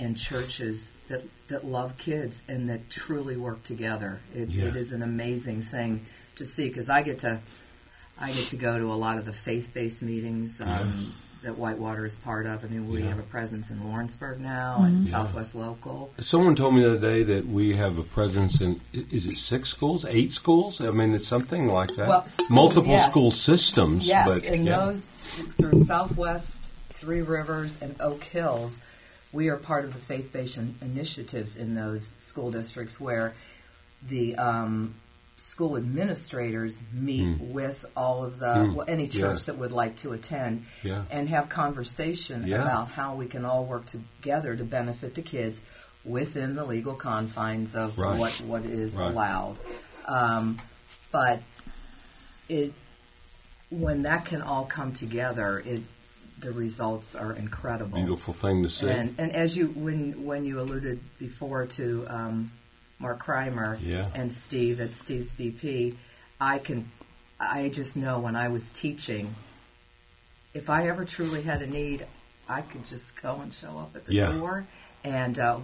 and 0.00 0.16
churches 0.16 0.90
that 1.08 1.22
that 1.48 1.64
love 1.64 1.96
kids 1.98 2.42
and 2.48 2.68
that 2.70 2.88
truly 2.90 3.36
work 3.36 3.62
together. 3.64 4.20
It, 4.34 4.48
Yeah. 4.48 4.66
it 4.66 4.76
is 4.76 4.92
an 4.92 5.02
amazing 5.02 5.62
thing 5.62 6.06
to 6.36 6.46
see 6.46 6.68
because 6.68 6.88
I 6.88 7.02
get 7.02 7.18
to 7.20 7.40
I 8.18 8.28
get 8.28 8.46
to 8.48 8.56
go 8.56 8.78
to 8.78 8.92
a 8.92 8.94
lot 8.94 9.16
of 9.18 9.24
the 9.24 9.32
faith-based 9.32 10.02
meetings 10.02 10.60
um, 10.60 11.14
that 11.42 11.56
Whitewater 11.56 12.04
is 12.04 12.16
part 12.16 12.44
of. 12.44 12.62
I 12.64 12.68
mean, 12.68 12.86
we 12.88 13.00
Yeah. 13.02 13.08
have 13.08 13.18
a 13.18 13.22
presence 13.22 13.70
in 13.70 13.82
Lawrenceburg 13.82 14.40
now 14.40 14.82
and 14.82 15.06
Southwest 15.06 15.54
Local. 15.54 16.12
Someone 16.18 16.54
told 16.54 16.74
me 16.74 16.82
the 16.82 16.90
other 16.90 16.98
day 16.98 17.22
that 17.22 17.46
we 17.48 17.76
have 17.76 17.98
a 17.98 18.02
presence 18.02 18.60
in 18.60 18.80
is 18.92 19.26
it 19.26 19.38
six 19.38 19.70
schools, 19.70 20.04
eight 20.04 20.32
schools? 20.32 20.80
I 20.82 20.90
mean, 20.90 21.14
it's 21.14 21.26
something 21.26 21.66
like 21.66 21.94
that. 21.96 22.08
Well, 22.08 22.28
schools, 22.28 22.50
Multiple 22.50 22.90
yes. 22.90 23.10
school 23.10 23.30
systems. 23.30 24.06
Yes, 24.06 24.26
but, 24.28 24.44
and 24.50 24.66
yeah. 24.66 24.76
those 24.84 25.28
through 25.56 25.78
Southwest, 25.78 26.64
Three 26.90 27.22
Rivers, 27.22 27.80
and 27.80 27.96
Oak 28.00 28.22
Hills, 28.24 28.82
we 29.32 29.48
are 29.48 29.56
part 29.56 29.84
of 29.84 29.92
the 29.94 30.00
faith-based 30.00 30.56
in- 30.58 30.74
initiatives 30.82 31.56
in 31.56 31.74
those 31.74 32.06
school 32.06 32.50
districts 32.50 33.00
where 33.00 33.34
the 34.08 34.34
um, 34.36 34.94
school 35.36 35.76
administrators 35.76 36.82
meet 36.92 37.38
with 37.40 37.84
all 37.96 38.24
of 38.24 38.38
the 38.38 38.72
well, 38.74 38.84
any 38.88 39.08
church 39.08 39.44
that 39.44 39.56
would 39.56 39.72
like 39.72 39.96
to 39.96 40.12
attend 40.12 40.64
Yeah. 40.82 41.04
and 41.10 41.28
have 41.28 41.48
conversation 41.48 42.46
Yeah. 42.46 42.62
about 42.62 42.88
how 42.90 43.14
we 43.14 43.26
can 43.26 43.44
all 43.44 43.64
work 43.64 43.86
together 43.86 44.56
to 44.56 44.64
benefit 44.64 45.14
the 45.14 45.22
kids 45.22 45.60
within 46.04 46.54
the 46.56 46.64
legal 46.64 46.94
confines 46.94 47.74
of 47.76 47.98
Right. 47.98 48.18
what 48.18 48.32
what 48.46 48.64
is 48.64 48.96
Right. 48.96 49.10
allowed. 49.10 49.56
Um, 50.06 50.56
but 51.12 51.40
it 52.48 52.72
when 53.70 54.02
that 54.02 54.24
can 54.24 54.42
all 54.42 54.64
come 54.64 54.92
together, 54.92 55.62
it 55.64 55.82
the 56.40 56.52
results 56.52 57.14
are 57.14 57.32
incredible. 57.32 57.98
Beautiful 57.98 58.34
thing 58.34 58.62
to 58.62 58.68
see. 58.68 58.88
And 58.88 59.14
and 59.18 59.32
as 59.32 59.56
you 59.56 59.68
when 59.68 60.24
when 60.24 60.44
you 60.44 60.60
alluded 60.60 61.00
before 61.18 61.66
to 61.66 62.06
um, 62.08 62.50
Mark 62.98 63.24
Kreimer 63.24 63.78
Yeah. 63.80 64.08
and 64.14 64.32
Steve 64.32 64.80
at 64.80 64.94
Steve's 64.94 65.32
VP, 65.32 65.96
I 66.40 66.58
can 66.58 66.90
I 67.38 67.68
just 67.68 67.96
know 67.96 68.18
when 68.20 68.36
I 68.36 68.48
was 68.48 68.72
teaching, 68.72 69.34
if 70.52 70.68
I 70.68 70.88
ever 70.88 71.04
truly 71.04 71.42
had 71.42 71.62
a 71.62 71.66
need, 71.66 72.06
I 72.48 72.62
could 72.62 72.84
just 72.84 73.20
go 73.20 73.40
and 73.40 73.52
show 73.52 73.78
up 73.78 73.96
at 73.96 74.06
the 74.06 74.14
Yeah. 74.14 74.32
door. 74.32 74.66
And 75.04 75.38
uh, 75.38 75.58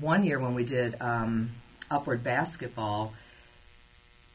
one 0.00 0.24
year 0.24 0.38
when 0.38 0.54
we 0.54 0.64
did 0.64 0.96
um, 1.00 1.52
upward 1.90 2.22
basketball, 2.22 3.14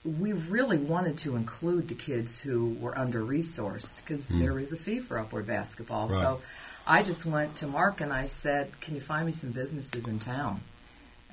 we 0.04 0.34
really 0.34 0.78
wanted 0.78 1.18
to 1.20 1.36
include 1.36 1.88
the 1.88 1.96
kids 1.96 2.40
who 2.40 2.76
were 2.80 2.98
under 2.98 3.22
resourced 3.22 3.98
because 3.98 4.32
mm. 4.32 4.40
there 4.40 4.58
is 4.58 4.72
a 4.72 4.78
fee 4.78 5.00
for 5.00 5.20
upward 5.20 5.46
basketball. 5.46 6.08
Right. 6.08 6.20
So 6.20 6.42
I 6.88 7.04
just 7.04 7.26
went 7.26 7.58
to 7.58 7.68
Mark 7.68 8.02
and 8.02 8.14
I 8.14 8.26
said, 8.26 8.80
"Can 8.80 8.96
you 8.96 9.02
find 9.02 9.26
me 9.26 9.34
some 9.34 9.52
businesses 9.52 10.08
in 10.08 10.20
town, 10.20 10.62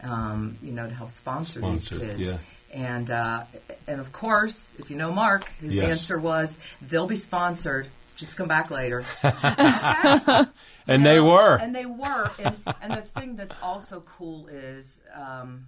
um, 0.02 0.58
you 0.62 0.72
know, 0.72 0.88
to 0.88 0.94
help 0.94 1.10
sponsor 1.10 1.60
these 1.60 1.88
kids?" 1.88 2.20
Yeah. 2.20 2.38
And 2.72 3.10
uh, 3.10 3.44
and 3.86 4.00
of 4.00 4.12
course, 4.12 4.74
if 4.78 4.90
you 4.90 4.96
know 4.96 5.12
Mark, 5.12 5.48
his 5.60 5.74
yes. 5.74 5.84
answer 5.84 6.18
was, 6.18 6.58
"They'll 6.82 7.06
be 7.06 7.16
sponsored. 7.16 7.88
Just 8.16 8.36
come 8.36 8.48
back 8.48 8.70
later." 8.70 9.04
and 9.22 10.48
know, 10.86 11.14
they 11.14 11.20
were. 11.20 11.56
And 11.56 11.74
they 11.74 11.86
were. 11.86 12.30
And, 12.38 12.56
and, 12.82 12.92
the 12.94 13.02
thing 13.02 13.36
that's 13.36 13.56
also 13.62 14.00
cool 14.00 14.48
is 14.48 15.02
um, 15.14 15.66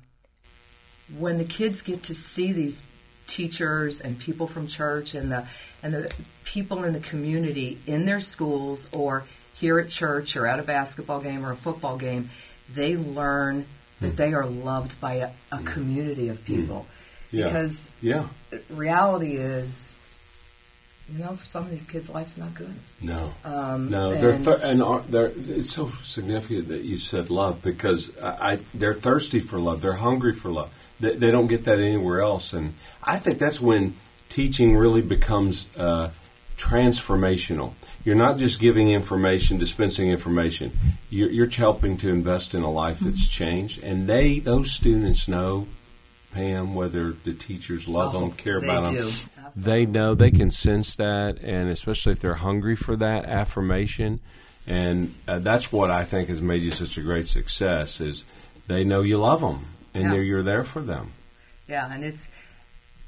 when 1.16 1.38
the 1.38 1.44
kids 1.44 1.82
get 1.82 2.02
to 2.04 2.14
see 2.14 2.52
these 2.52 2.84
teachers 3.26 4.00
and 4.00 4.18
people 4.18 4.46
from 4.46 4.66
church 4.66 5.14
and 5.14 5.30
the 5.30 5.46
and 5.82 5.94
the 5.94 6.16
people 6.44 6.84
in 6.84 6.92
the 6.92 7.00
community 7.00 7.78
in 7.86 8.04
their 8.04 8.20
schools 8.20 8.88
or 8.92 9.24
here 9.54 9.78
at 9.78 9.88
church 9.88 10.36
or 10.36 10.46
at 10.46 10.58
a 10.58 10.62
basketball 10.62 11.20
game 11.20 11.44
or 11.44 11.52
a 11.52 11.56
football 11.56 11.96
game, 11.96 12.30
they 12.72 12.96
learn 12.96 13.66
that 14.00 14.10
hmm. 14.10 14.16
they 14.16 14.32
are 14.32 14.46
loved 14.46 15.00
by 15.00 15.14
a, 15.14 15.30
a 15.50 15.58
community 15.62 16.28
of 16.28 16.44
people. 16.44 16.86
Yeah. 17.30 17.52
Because 17.52 17.92
yeah. 18.00 18.26
reality 18.70 19.36
is, 19.36 19.98
you 21.12 21.18
know, 21.18 21.36
for 21.36 21.44
some 21.44 21.64
of 21.64 21.70
these 21.70 21.84
kids, 21.84 22.08
life's 22.08 22.38
not 22.38 22.54
good. 22.54 22.74
No, 23.00 23.34
um, 23.44 23.90
no, 23.90 24.12
and 24.12 24.22
they're 24.22 24.34
thir- 24.34 24.60
and 24.62 24.82
are, 24.82 25.02
they're. 25.08 25.32
It's 25.34 25.70
so 25.70 25.90
significant 26.02 26.68
that 26.68 26.82
you 26.82 26.98
said 26.98 27.30
love 27.30 27.62
because 27.62 28.16
I, 28.18 28.52
I, 28.52 28.58
they're 28.74 28.94
thirsty 28.94 29.40
for 29.40 29.58
love. 29.58 29.80
They're 29.80 29.94
hungry 29.94 30.34
for 30.34 30.50
love. 30.50 30.70
They, 31.00 31.16
they, 31.16 31.30
don't 31.30 31.46
get 31.46 31.64
that 31.64 31.78
anywhere 31.78 32.20
else, 32.20 32.52
and 32.52 32.74
I 33.02 33.18
think 33.18 33.38
that's 33.38 33.60
when 33.60 33.94
teaching 34.28 34.76
really 34.76 35.02
becomes 35.02 35.68
uh, 35.76 36.10
transformational. 36.56 37.72
You're 38.04 38.16
not 38.16 38.36
just 38.36 38.58
giving 38.58 38.90
information, 38.90 39.58
dispensing 39.58 40.08
information. 40.10 40.76
You're, 41.08 41.30
you're 41.30 41.50
helping 41.50 41.96
to 41.98 42.08
invest 42.08 42.54
in 42.54 42.62
a 42.62 42.70
life 42.70 43.00
that's 43.00 43.24
mm-hmm. 43.24 43.44
changed, 43.44 43.82
and 43.82 44.08
they 44.08 44.40
those 44.40 44.72
students 44.72 45.28
know, 45.28 45.68
Pam, 46.32 46.74
whether 46.74 47.12
the 47.12 47.32
teachers 47.32 47.88
love 47.88 48.14
oh, 48.14 48.20
them, 48.20 48.32
care 48.32 48.58
about 48.58 48.84
them. 48.84 48.94
Do. 48.94 49.10
They 49.56 49.86
know 49.86 50.14
they 50.14 50.30
can 50.30 50.50
sense 50.50 50.96
that, 50.96 51.38
and 51.42 51.70
especially 51.70 52.12
if 52.12 52.20
they're 52.20 52.34
hungry 52.34 52.76
for 52.76 52.96
that 52.96 53.24
affirmation, 53.24 54.20
and 54.66 55.14
uh, 55.26 55.38
that's 55.38 55.72
what 55.72 55.90
I 55.90 56.04
think 56.04 56.28
has 56.28 56.42
made 56.42 56.62
you 56.62 56.70
such 56.70 56.98
a 56.98 57.02
great 57.02 57.28
success. 57.28 58.00
Is 58.00 58.24
they 58.66 58.84
know 58.84 59.00
you 59.02 59.18
love 59.18 59.40
them, 59.40 59.66
and 59.98 60.14
yeah. 60.14 60.20
you're 60.20 60.42
there 60.42 60.64
for 60.64 60.80
them. 60.80 61.12
Yeah, 61.66 61.92
and 61.92 62.04
it's 62.04 62.28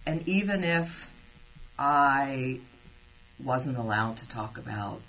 and 0.07 0.26
even 0.29 0.64
if 0.64 1.09
I 1.79 2.61
wasn't 3.42 3.79
allowed 3.79 4.18
to 4.18 4.29
talk 4.29 4.59
about 4.59 5.00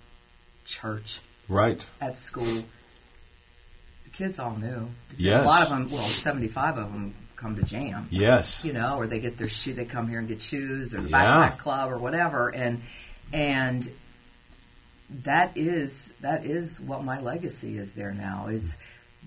church 0.66 1.20
right 1.48 1.86
at 2.00 2.18
school. 2.18 2.64
The 4.04 4.10
kids 4.12 4.40
all 4.40 4.56
knew. 4.56 4.90
Yes. 5.18 5.44
A 5.44 5.48
lot 5.48 5.64
of 5.64 5.70
them, 5.70 5.92
well, 5.92 6.02
75 6.02 6.78
of 6.78 6.92
them 6.92 7.16
come 7.36 7.56
to 7.56 7.64
jam. 7.64 8.08
Yes. 8.10 8.64
You 8.64 8.74
know, 8.74 8.98
or 8.98 9.08
they 9.08 9.20
get 9.20 9.38
their 9.38 9.50
shoe, 9.50 9.74
they 9.74 9.86
come 9.86 10.08
here 10.08 10.20
and 10.20 10.28
get 10.28 10.42
shoes 10.42 10.96
or 10.96 11.02
the 11.02 11.10
yeah. 11.10 11.50
backpack 11.50 11.58
club 11.58 11.92
or 11.92 11.98
whatever. 11.98 12.50
And, 12.50 12.82
and 13.34 13.90
that 15.24 15.58
is, 15.58 16.14
that 16.22 16.46
is 16.46 16.80
what 16.80 17.04
my 17.04 17.20
legacy 17.20 17.78
is 17.78 17.94
there 17.94 18.14
now. 18.14 18.48
It's 18.48 18.78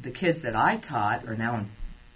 the 0.00 0.10
kids 0.10 0.42
that 0.42 0.56
I 0.56 0.76
taught 0.76 1.26
are 1.26 1.36
now 1.36 1.56
in 1.56 1.70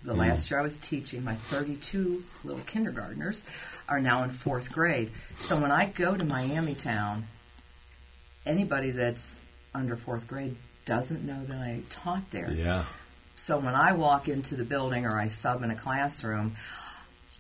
the 0.09 0.15
mm. 0.15 0.19
last 0.19 0.51
year 0.51 0.59
I 0.59 0.63
was 0.63 0.79
teaching 0.79 1.23
my 1.23 1.35
32 1.35 2.25
little 2.43 2.63
kindergartners 2.63 3.45
are 3.89 4.01
now 4.01 4.25
in 4.25 4.31
fourth 4.31 4.73
grade. 4.73 5.13
So 5.39 5.61
when 5.61 5.71
I 5.71 5.87
go 5.87 6.17
to 6.17 6.25
Miami 6.25 6.75
Town, 6.75 7.29
anybody 8.45 8.91
that's 8.91 9.41
under 9.75 9.97
fourth 9.97 10.27
grade 10.27 10.57
doesn't 10.85 11.25
know 11.25 11.45
that 11.45 11.59
I 11.59 11.83
taught 11.91 12.31
there. 12.31 12.51
Yeah. 12.51 12.87
So 13.37 13.59
when 13.59 13.75
I 13.75 13.93
walk 13.93 14.29
into 14.29 14.57
the 14.57 14.65
building 14.65 15.05
or 15.05 15.17
I 15.17 15.29
sub 15.29 15.63
in 15.63 15.71
a 15.71 15.77
classroom, 15.77 16.57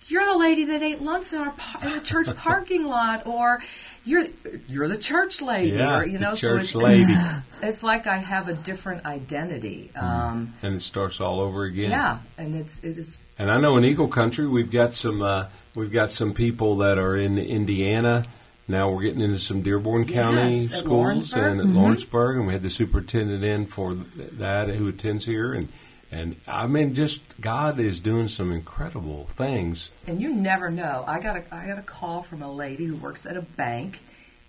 you're 0.07 0.24
the 0.24 0.38
lady 0.38 0.64
that 0.66 0.83
ate 0.83 1.02
lunch 1.02 1.33
in, 1.33 1.40
our, 1.40 1.54
in 1.83 1.88
a 1.88 2.00
church 2.00 2.35
parking 2.37 2.85
lot, 2.85 3.26
or 3.26 3.62
you're 4.08 4.26
you're 4.66 4.88
the 4.88 4.96
church 4.96 5.42
lady, 5.42 5.76
yeah, 5.76 5.98
or 5.98 6.06
you 6.06 6.18
know, 6.18 6.34
church 6.34 6.68
so 6.68 6.78
lady. 6.78 7.12
It's, 7.12 7.42
it's, 7.62 7.82
like 7.82 8.06
I 8.06 8.16
have 8.16 8.48
a 8.48 8.54
different 8.54 9.04
identity, 9.04 9.90
mm. 9.94 10.02
um, 10.02 10.54
and 10.62 10.74
it 10.74 10.82
starts 10.82 11.20
all 11.20 11.40
over 11.40 11.64
again. 11.64 11.90
Yeah, 11.90 12.18
and 12.38 12.54
it's 12.54 12.82
it 12.82 12.96
is. 12.96 13.18
And 13.38 13.50
I 13.50 13.58
know 13.58 13.76
in 13.76 13.84
Eagle 13.84 14.08
Country 14.08 14.48
we've 14.48 14.70
got 14.70 14.94
some 14.94 15.20
uh, 15.20 15.48
we've 15.74 15.92
got 15.92 16.10
some 16.10 16.32
people 16.32 16.78
that 16.78 16.98
are 16.98 17.16
in 17.16 17.38
Indiana. 17.38 18.24
Now 18.66 18.90
we're 18.90 19.02
getting 19.02 19.20
into 19.20 19.38
some 19.38 19.62
Dearborn 19.62 20.06
County 20.06 20.62
yes, 20.62 20.78
schools 20.78 21.32
and 21.32 21.60
at 21.60 21.66
mm-hmm. 21.66 21.76
Lawrenceburg, 21.76 22.38
and 22.38 22.46
we 22.46 22.52
had 22.54 22.62
the 22.62 22.70
superintendent 22.70 23.44
in 23.44 23.66
for 23.66 23.94
that 23.94 24.68
who 24.68 24.88
attends 24.88 25.26
here, 25.26 25.52
and 25.52 25.68
and 26.10 26.36
I 26.46 26.66
mean, 26.66 26.94
just 26.94 27.22
God 27.40 27.78
is 27.78 28.00
doing 28.00 28.28
some 28.28 28.52
incredible 28.52 29.26
things. 29.30 29.90
And 30.06 30.20
you 30.20 30.34
never 30.34 30.70
know. 30.70 31.04
I 31.06 31.20
got 31.20 31.36
a 31.36 31.54
I 31.54 31.66
got 31.66 31.78
a 31.78 31.82
call 31.82 32.22
from 32.22 32.42
a 32.42 32.50
lady 32.50 32.86
who 32.86 32.96
works 32.96 33.26
at 33.26 33.36
a 33.36 33.42
bank 33.42 34.00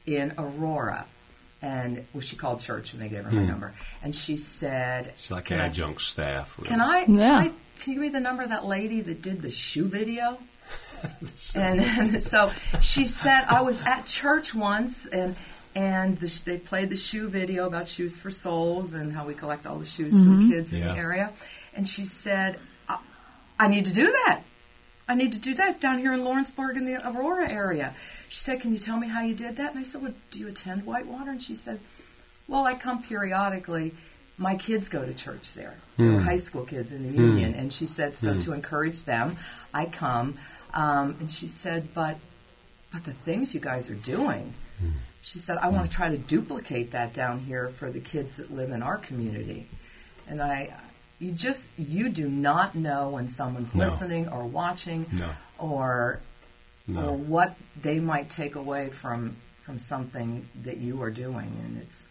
in 0.05 0.33
Aurora, 0.37 1.05
and 1.61 2.05
well, 2.13 2.21
she 2.21 2.35
called 2.35 2.61
church 2.61 2.93
and 2.93 3.01
they 3.01 3.09
gave 3.09 3.25
her 3.25 3.31
my 3.31 3.41
hmm. 3.41 3.47
number, 3.47 3.73
and 4.01 4.15
she 4.15 4.37
said, 4.37 5.13
"She's 5.17 5.31
like 5.31 5.51
adjunct 5.51 5.99
I, 5.99 6.03
staff." 6.03 6.57
Really. 6.57 6.69
Can 6.69 6.81
I? 6.81 6.99
Yeah. 6.99 7.05
Can, 7.05 7.19
I, 7.19 7.51
can 7.79 7.93
you 7.93 7.93
give 7.93 8.01
me 8.01 8.09
the 8.09 8.19
number 8.21 8.43
of 8.43 8.49
that 8.49 8.65
lady 8.65 9.01
that 9.01 9.21
did 9.21 9.41
the 9.41 9.51
shoe 9.51 9.87
video? 9.87 10.37
and, 11.55 11.81
and 11.81 12.21
so 12.31 12.51
she 12.81 13.05
said, 13.05 13.45
I 13.45 13.61
was 13.61 13.81
at 13.81 14.05
church 14.05 14.53
once 14.53 15.05
and 15.05 15.35
and 15.75 16.17
the, 16.17 16.41
they 16.45 16.57
played 16.57 16.89
the 16.89 16.97
shoe 16.97 17.29
video 17.29 17.67
about 17.67 17.87
shoes 17.87 18.17
for 18.17 18.31
souls 18.31 18.93
and 18.93 19.13
how 19.13 19.25
we 19.25 19.33
collect 19.33 19.67
all 19.67 19.77
the 19.77 19.85
shoes 19.85 20.15
mm-hmm. 20.15 20.41
from 20.41 20.49
kids 20.49 20.73
in 20.73 20.81
the 20.81 20.91
area. 20.91 21.31
And 21.75 21.87
she 21.87 22.05
said, 22.05 22.59
I, 22.87 22.99
I 23.59 23.67
need 23.67 23.85
to 23.85 23.93
do 23.93 24.05
that. 24.25 24.41
I 25.07 25.15
need 25.15 25.33
to 25.33 25.39
do 25.39 25.53
that 25.55 25.81
down 25.81 25.99
here 25.99 26.13
in 26.13 26.23
Lawrenceburg 26.23 26.77
in 26.77 26.85
the 26.85 27.07
Aurora 27.07 27.49
area. 27.49 27.95
She 28.29 28.37
said, 28.37 28.61
Can 28.61 28.71
you 28.71 28.77
tell 28.77 28.97
me 28.97 29.07
how 29.07 29.21
you 29.21 29.33
did 29.33 29.57
that? 29.57 29.71
And 29.71 29.79
I 29.79 29.83
said, 29.83 30.01
Well, 30.03 30.13
do 30.29 30.39
you 30.39 30.47
attend 30.47 30.85
Whitewater? 30.85 31.31
And 31.31 31.41
she 31.41 31.55
said, 31.55 31.79
Well, 32.47 32.65
I 32.65 32.75
come 32.75 33.01
periodically. 33.01 33.93
My 34.37 34.55
kids 34.55 34.87
go 34.87 35.05
to 35.05 35.13
church 35.13 35.53
there. 35.53 35.77
Mm. 35.97 36.21
high 36.21 36.37
school 36.37 36.63
kids 36.63 36.93
in 36.93 37.03
the 37.03 37.09
mm. 37.09 37.17
Union. 37.17 37.55
And 37.55 37.73
she 37.73 37.87
said, 37.87 38.15
So 38.15 38.35
mm. 38.35 38.43
to 38.43 38.53
encourage 38.53 39.03
them, 39.03 39.37
I 39.73 39.85
come. 39.85 40.37
Um, 40.73 41.17
and 41.19 41.31
she 41.31 41.47
said, 41.47 41.93
But 41.93 42.17
but 42.91 43.03
the 43.03 43.13
things 43.13 43.53
you 43.53 43.59
guys 43.59 43.89
are 43.89 43.95
doing, 43.95 44.53
hmm 44.79 44.89
she 45.21 45.39
said, 45.39 45.57
I 45.57 45.67
want 45.69 45.89
to 45.89 45.95
hmm. 45.95 46.01
try 46.01 46.09
to 46.09 46.17
duplicate 46.17 46.91
that 46.91 47.13
down 47.13 47.39
here 47.39 47.69
for 47.69 47.89
the 47.89 47.99
kids 47.99 48.35
that 48.35 48.53
live 48.53 48.71
in 48.71 48.81
our 48.81 48.97
community. 48.97 49.67
And 50.27 50.41
I, 50.41 50.73
you 51.19 51.31
just, 51.31 51.69
you 51.77 52.09
do 52.09 52.29
not 52.29 52.75
know 52.75 53.09
when 53.09 53.27
someone's 53.27 53.75
no. 53.75 53.85
listening 53.85 54.29
or 54.29 54.43
watching 54.43 55.05
no. 55.11 55.29
or, 55.57 56.21
no. 56.87 57.01
or 57.01 57.11
what 57.13 57.55
they 57.81 57.99
might 57.99 58.29
take 58.29 58.55
away 58.55 58.89
from, 58.89 59.35
from 59.61 59.79
something 59.79 60.47
that 60.63 60.77
you 60.77 61.01
are 61.01 61.11
doing. 61.11 61.59
And 61.63 61.81
it's, 61.81 62.05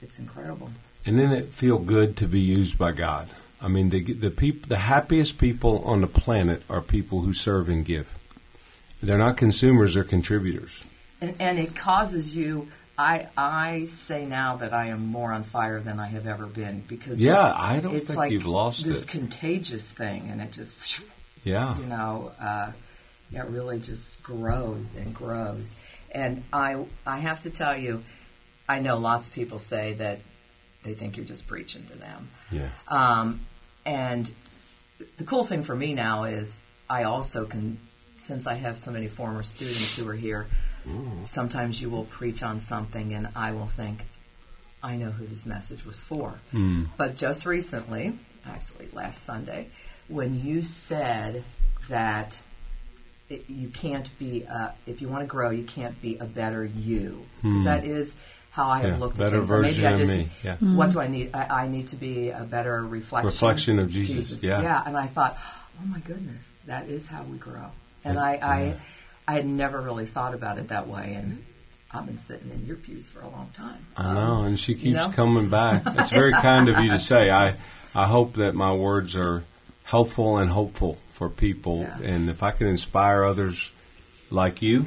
it's 0.00 0.18
incredible. 0.18 0.70
And 1.04 1.18
then 1.18 1.32
it 1.32 1.52
feel 1.52 1.78
good 1.78 2.16
to 2.18 2.26
be 2.26 2.40
used 2.40 2.78
by 2.78 2.92
God. 2.92 3.28
I 3.60 3.66
mean, 3.66 3.90
the 3.90 4.12
the 4.12 4.30
peop, 4.30 4.68
the 4.68 4.76
happiest 4.76 5.36
people 5.36 5.82
on 5.84 6.00
the 6.00 6.06
planet 6.06 6.62
are 6.70 6.80
people 6.80 7.22
who 7.22 7.32
serve 7.32 7.68
and 7.68 7.84
give. 7.84 8.06
They're 9.02 9.18
not 9.18 9.36
consumers; 9.36 9.94
they're 9.94 10.04
contributors 10.04 10.84
and, 11.20 11.34
and 11.38 11.58
it 11.58 11.74
causes 11.74 12.36
you. 12.36 12.68
I 12.96 13.28
I 13.36 13.84
say 13.86 14.26
now 14.26 14.56
that 14.56 14.72
I 14.72 14.86
am 14.86 15.06
more 15.06 15.32
on 15.32 15.44
fire 15.44 15.80
than 15.80 16.00
I 16.00 16.08
have 16.08 16.26
ever 16.26 16.46
been 16.46 16.82
because 16.88 17.22
yeah, 17.22 17.48
it, 17.48 17.56
I 17.56 17.80
don't 17.80 17.94
it's 17.94 18.08
think 18.08 18.18
like 18.18 18.32
you've 18.32 18.46
lost 18.46 18.84
this 18.84 19.04
it. 19.04 19.08
contagious 19.08 19.92
thing, 19.92 20.28
and 20.30 20.40
it 20.40 20.50
just 20.50 21.02
yeah, 21.44 21.78
you 21.78 21.86
know, 21.86 22.32
uh, 22.40 22.72
it 23.32 23.44
really 23.44 23.78
just 23.78 24.20
grows 24.22 24.92
and 24.96 25.14
grows. 25.14 25.72
And 26.10 26.42
I 26.52 26.84
I 27.06 27.18
have 27.18 27.40
to 27.40 27.50
tell 27.50 27.76
you, 27.76 28.02
I 28.68 28.80
know 28.80 28.98
lots 28.98 29.28
of 29.28 29.34
people 29.34 29.58
say 29.58 29.92
that 29.94 30.20
they 30.82 30.94
think 30.94 31.16
you're 31.16 31.26
just 31.26 31.46
preaching 31.46 31.86
to 31.86 31.98
them. 31.98 32.30
Yeah. 32.50 32.70
Um, 32.88 33.40
and 33.84 34.30
the 35.16 35.24
cool 35.24 35.44
thing 35.44 35.62
for 35.62 35.74
me 35.74 35.94
now 35.94 36.24
is 36.24 36.60
I 36.88 37.04
also 37.04 37.46
can, 37.46 37.78
since 38.16 38.46
I 38.46 38.54
have 38.54 38.78
so 38.78 38.90
many 38.90 39.08
former 39.08 39.42
students 39.42 39.96
who 39.96 40.08
are 40.08 40.14
here, 40.14 40.46
Sometimes 41.24 41.80
you 41.80 41.90
will 41.90 42.04
preach 42.04 42.42
on 42.42 42.60
something 42.60 43.12
and 43.14 43.28
I 43.36 43.52
will 43.52 43.66
think, 43.66 44.06
I 44.82 44.96
know 44.96 45.10
who 45.10 45.26
this 45.26 45.46
message 45.46 45.84
was 45.84 46.00
for. 46.00 46.40
Mm. 46.52 46.88
But 46.96 47.16
just 47.16 47.46
recently, 47.46 48.18
actually 48.46 48.88
last 48.92 49.22
Sunday, 49.24 49.68
when 50.08 50.40
you 50.40 50.62
said 50.62 51.44
that 51.88 52.40
it, 53.28 53.44
you 53.48 53.68
can't 53.68 54.08
be, 54.18 54.42
a, 54.42 54.74
if 54.86 55.02
you 55.02 55.08
want 55.08 55.22
to 55.22 55.26
grow, 55.26 55.50
you 55.50 55.64
can't 55.64 56.00
be 56.00 56.16
a 56.16 56.24
better 56.24 56.64
you. 56.64 57.26
Because 57.42 57.62
mm. 57.62 57.64
that 57.64 57.84
is 57.84 58.16
how 58.50 58.68
I 58.68 58.80
have 58.80 58.90
yeah, 58.90 58.96
looked 58.98 59.20
at 59.20 59.32
things. 59.32 59.48
So 59.48 59.60
maybe 59.60 59.86
I 59.86 59.96
just, 59.96 60.10
me. 60.10 60.30
Yeah. 60.42 60.56
what 60.56 60.90
do 60.90 61.00
I 61.00 61.08
need? 61.08 61.30
I, 61.34 61.64
I, 61.64 61.68
need 61.68 61.88
to 61.88 61.96
be 61.96 62.30
a 62.30 62.44
better 62.44 62.84
reflection. 62.84 63.26
Reflection 63.26 63.78
of 63.78 63.90
Jesus. 63.90 64.14
Jesus. 64.14 64.44
Yeah. 64.44 64.62
Yeah. 64.62 64.82
And 64.86 64.96
I 64.96 65.06
thought, 65.06 65.36
oh 65.80 65.86
my 65.86 66.00
goodness, 66.00 66.56
that 66.66 66.88
is 66.88 67.06
how 67.06 67.22
we 67.24 67.36
grow. 67.36 67.70
And 68.04 68.18
I, 68.18 68.32
I, 68.42 68.76
I 69.28 69.32
had 69.32 69.46
never 69.46 69.78
really 69.80 70.06
thought 70.06 70.32
about 70.32 70.56
it 70.56 70.68
that 70.68 70.88
way, 70.88 71.12
and 71.14 71.44
I've 71.92 72.06
been 72.06 72.16
sitting 72.16 72.50
in 72.50 72.64
your 72.64 72.76
pews 72.76 73.10
for 73.10 73.20
a 73.20 73.28
long 73.28 73.50
time. 73.54 73.86
I 73.94 74.14
know, 74.14 74.40
and 74.42 74.58
she 74.58 74.72
keeps 74.74 74.84
you 74.84 74.94
know? 74.94 75.10
coming 75.10 75.50
back. 75.50 75.82
It's 75.84 76.08
very 76.10 76.32
kind 76.48 76.70
of 76.70 76.78
you 76.78 76.90
to 76.90 76.98
say. 76.98 77.30
I, 77.30 77.56
I 77.94 78.06
hope 78.06 78.32
that 78.34 78.54
my 78.54 78.72
words 78.72 79.14
are 79.16 79.44
helpful 79.84 80.38
and 80.38 80.48
hopeful 80.50 80.96
for 81.10 81.28
people, 81.28 81.80
Yeah. 81.80 81.98
and 82.10 82.30
if 82.30 82.42
I 82.42 82.52
can 82.52 82.68
inspire 82.68 83.22
others 83.22 83.70
like 84.30 84.62
you 84.62 84.86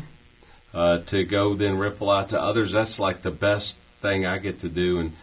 uh, 0.73 0.99
to 0.99 1.23
go 1.23 1.53
then 1.53 1.77
ripple 1.77 2.09
out 2.09 2.29
to 2.29 2.41
others, 2.41 2.71
that's 2.71 2.99
like 2.99 3.21
the 3.21 3.31
best 3.31 3.75
thing 4.01 4.25
I 4.25 4.39
get 4.39 4.59
to 4.59 4.69
do. 4.69 4.97
And 4.99 5.13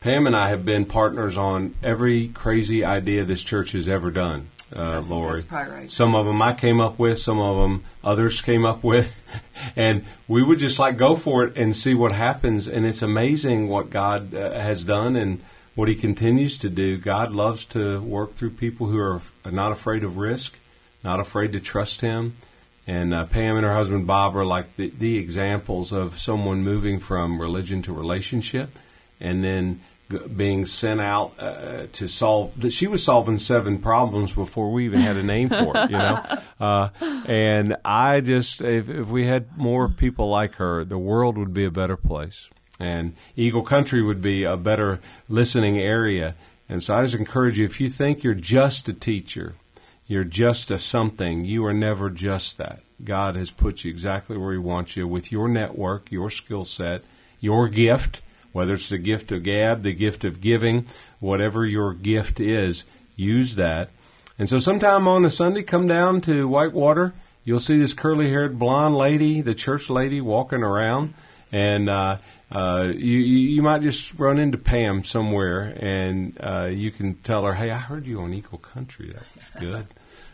Pam 0.00 0.28
and 0.28 0.36
I 0.36 0.50
have 0.50 0.64
been 0.64 0.84
partners 0.84 1.36
on 1.36 1.74
every 1.82 2.28
crazy 2.28 2.84
idea 2.84 3.24
this 3.24 3.42
church 3.42 3.72
has 3.72 3.88
ever 3.88 4.12
done. 4.12 4.50
Uh, 4.74 5.00
Lori, 5.00 5.32
that's 5.32 5.44
probably 5.44 5.72
right. 5.72 5.90
some 5.90 6.14
of 6.14 6.26
them 6.26 6.42
I 6.42 6.52
came 6.52 6.80
up 6.80 6.98
with, 6.98 7.18
some 7.18 7.38
of 7.38 7.56
them 7.56 7.84
others 8.04 8.42
came 8.42 8.66
up 8.66 8.84
with, 8.84 9.22
and 9.76 10.04
we 10.26 10.42
would 10.42 10.58
just 10.58 10.78
like 10.78 10.96
go 10.96 11.16
for 11.16 11.44
it 11.44 11.56
and 11.56 11.74
see 11.74 11.94
what 11.94 12.12
happens. 12.12 12.68
And 12.68 12.84
it's 12.84 13.02
amazing 13.02 13.68
what 13.68 13.90
God 13.90 14.34
uh, 14.34 14.52
has 14.52 14.84
done 14.84 15.16
and 15.16 15.40
what 15.74 15.88
He 15.88 15.94
continues 15.94 16.58
to 16.58 16.68
do. 16.68 16.98
God 16.98 17.32
loves 17.32 17.64
to 17.66 18.00
work 18.00 18.32
through 18.32 18.50
people 18.50 18.88
who 18.88 18.98
are 18.98 19.22
not 19.50 19.72
afraid 19.72 20.04
of 20.04 20.18
risk, 20.18 20.58
not 21.02 21.20
afraid 21.20 21.52
to 21.52 21.60
trust 21.60 22.02
Him. 22.02 22.36
And 22.86 23.12
uh, 23.12 23.26
Pam 23.26 23.56
and 23.56 23.66
her 23.66 23.74
husband 23.74 24.06
Bob 24.06 24.34
are 24.36 24.46
like 24.46 24.76
the, 24.76 24.90
the 24.98 25.18
examples 25.18 25.92
of 25.92 26.18
someone 26.18 26.62
moving 26.62 26.98
from 26.98 27.40
religion 27.40 27.82
to 27.82 27.92
relationship, 27.92 28.78
and 29.20 29.44
then 29.44 29.80
being 30.34 30.64
sent 30.64 31.00
out 31.00 31.34
uh, 31.38 31.86
to 31.92 32.08
solve. 32.08 32.58
That 32.60 32.70
she 32.70 32.86
was 32.86 33.02
solving 33.02 33.38
seven 33.38 33.78
problems 33.78 34.32
before 34.32 34.72
we 34.72 34.84
even 34.86 35.00
had 35.00 35.16
a 35.16 35.22
name 35.22 35.48
for 35.48 35.76
it, 35.76 35.90
you 35.90 35.98
know. 35.98 36.22
Uh, 36.60 36.88
and 37.28 37.76
I 37.84 38.18
just, 38.18 38.60
if, 38.60 38.88
if 38.88 39.06
we 39.06 39.26
had 39.26 39.56
more 39.56 39.88
people 39.88 40.28
like 40.28 40.56
her, 40.56 40.82
the 40.82 40.98
world 40.98 41.38
would 41.38 41.54
be 41.54 41.64
a 41.64 41.70
better 41.70 41.96
place, 41.96 42.50
and 42.80 43.14
Eagle 43.36 43.62
Country 43.62 44.02
would 44.02 44.20
be 44.20 44.42
a 44.42 44.56
better 44.56 44.98
listening 45.28 45.78
area. 45.78 46.34
And 46.68 46.82
so 46.82 46.96
I 46.96 47.02
just 47.02 47.14
encourage 47.14 47.60
you, 47.60 47.64
if 47.64 47.80
you 47.80 47.88
think 47.88 48.24
you're 48.24 48.34
just 48.34 48.88
a 48.88 48.92
teacher, 48.92 49.54
you're 50.08 50.24
just 50.24 50.70
a 50.72 50.78
something. 50.78 51.44
You 51.44 51.64
are 51.66 51.72
never 51.72 52.10
just 52.10 52.58
that. 52.58 52.80
God 53.04 53.36
has 53.36 53.52
put 53.52 53.84
you 53.84 53.90
exactly 53.90 54.36
where 54.36 54.52
He 54.52 54.58
wants 54.58 54.96
you 54.96 55.06
with 55.06 55.30
your 55.30 55.46
network, 55.46 56.10
your 56.10 56.28
skill 56.28 56.64
set, 56.64 57.04
your 57.40 57.68
gift, 57.68 58.20
whether 58.52 58.74
it's 58.74 58.88
the 58.88 58.98
gift 58.98 59.32
of 59.32 59.42
gab, 59.42 59.82
the 59.82 59.92
gift 59.92 60.24
of 60.24 60.40
giving, 60.40 60.86
whatever 61.20 61.64
your 61.64 61.94
gift 61.94 62.40
is, 62.40 62.84
use 63.16 63.54
that. 63.56 63.90
And 64.38 64.48
so 64.48 64.58
sometime 64.58 65.08
on 65.08 65.24
a 65.24 65.30
Sunday, 65.30 65.62
come 65.62 65.86
down 65.86 66.20
to 66.22 66.46
Whitewater. 66.46 67.14
You'll 67.44 67.60
see 67.60 67.78
this 67.78 67.94
curly 67.94 68.30
haired 68.30 68.58
blonde 68.58 68.96
lady, 68.96 69.40
the 69.40 69.54
church 69.54 69.90
lady, 69.90 70.20
walking 70.20 70.62
around. 70.62 71.14
And 71.50 71.88
uh, 71.88 72.18
uh, 72.52 72.92
you, 72.94 73.18
you 73.18 73.62
might 73.62 73.82
just 73.82 74.18
run 74.18 74.38
into 74.38 74.58
Pam 74.58 75.02
somewhere, 75.02 75.74
and 75.80 76.38
uh, 76.40 76.66
you 76.66 76.90
can 76.90 77.14
tell 77.16 77.44
her, 77.44 77.54
"Hey, 77.54 77.70
I 77.70 77.78
heard 77.78 78.06
you 78.06 78.20
on 78.20 78.34
Eagle 78.34 78.58
Country. 78.58 79.14
That 79.14 79.24
was 79.34 79.60
good." 79.60 79.86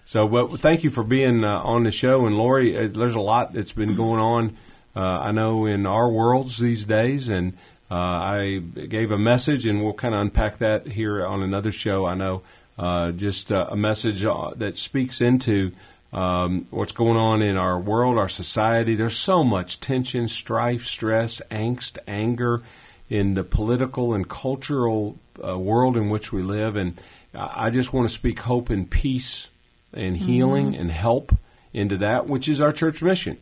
So, 0.04 0.26
but 0.28 0.58
thank 0.60 0.84
you 0.84 0.90
for 0.90 1.02
being 1.02 1.44
uh, 1.44 1.60
on 1.60 1.84
the 1.84 1.90
show. 1.90 2.26
And 2.26 2.36
Lori, 2.36 2.76
uh, 2.76 2.88
there's 2.88 3.14
a 3.14 3.20
lot 3.20 3.52
that's 3.52 3.72
been 3.72 3.94
going 3.94 4.20
on. 4.20 4.56
Uh, 4.94 5.00
I 5.00 5.32
know 5.32 5.66
in 5.66 5.86
our 5.86 6.08
worlds 6.08 6.58
these 6.58 6.84
days, 6.84 7.28
and 7.28 7.56
uh, 7.90 7.94
I 7.94 8.58
gave 8.58 9.10
a 9.10 9.18
message, 9.18 9.66
and 9.66 9.82
we'll 9.82 9.92
kind 9.92 10.14
of 10.14 10.20
unpack 10.20 10.58
that 10.58 10.86
here 10.86 11.24
on 11.24 11.42
another 11.42 11.72
show. 11.72 12.06
I 12.06 12.14
know 12.14 12.42
uh, 12.78 13.12
just 13.12 13.52
uh, 13.52 13.66
a 13.70 13.76
message 13.76 14.24
uh, 14.24 14.50
that 14.56 14.76
speaks 14.76 15.20
into 15.20 15.72
um, 16.12 16.66
what's 16.70 16.92
going 16.92 17.16
on 17.16 17.42
in 17.42 17.56
our 17.56 17.78
world, 17.78 18.18
our 18.18 18.28
society. 18.28 18.94
There's 18.94 19.16
so 19.16 19.44
much 19.44 19.80
tension, 19.80 20.28
strife, 20.28 20.86
stress, 20.86 21.42
angst, 21.50 21.98
anger 22.06 22.62
in 23.10 23.34
the 23.34 23.44
political 23.44 24.14
and 24.14 24.28
cultural 24.28 25.18
uh, 25.44 25.58
world 25.58 25.96
in 25.96 26.08
which 26.08 26.32
we 26.32 26.42
live, 26.42 26.76
and 26.76 27.00
I 27.34 27.66
I 27.66 27.70
just 27.70 27.92
want 27.92 28.08
to 28.08 28.14
speak 28.14 28.40
hope 28.40 28.70
and 28.70 28.88
peace 28.88 29.50
and 29.92 30.16
healing 30.16 30.74
and 30.74 30.90
help 30.90 31.36
into 31.72 31.96
that, 31.98 32.26
which 32.26 32.48
is 32.48 32.60
our 32.60 32.72
church 32.72 33.02
mission 33.02 33.38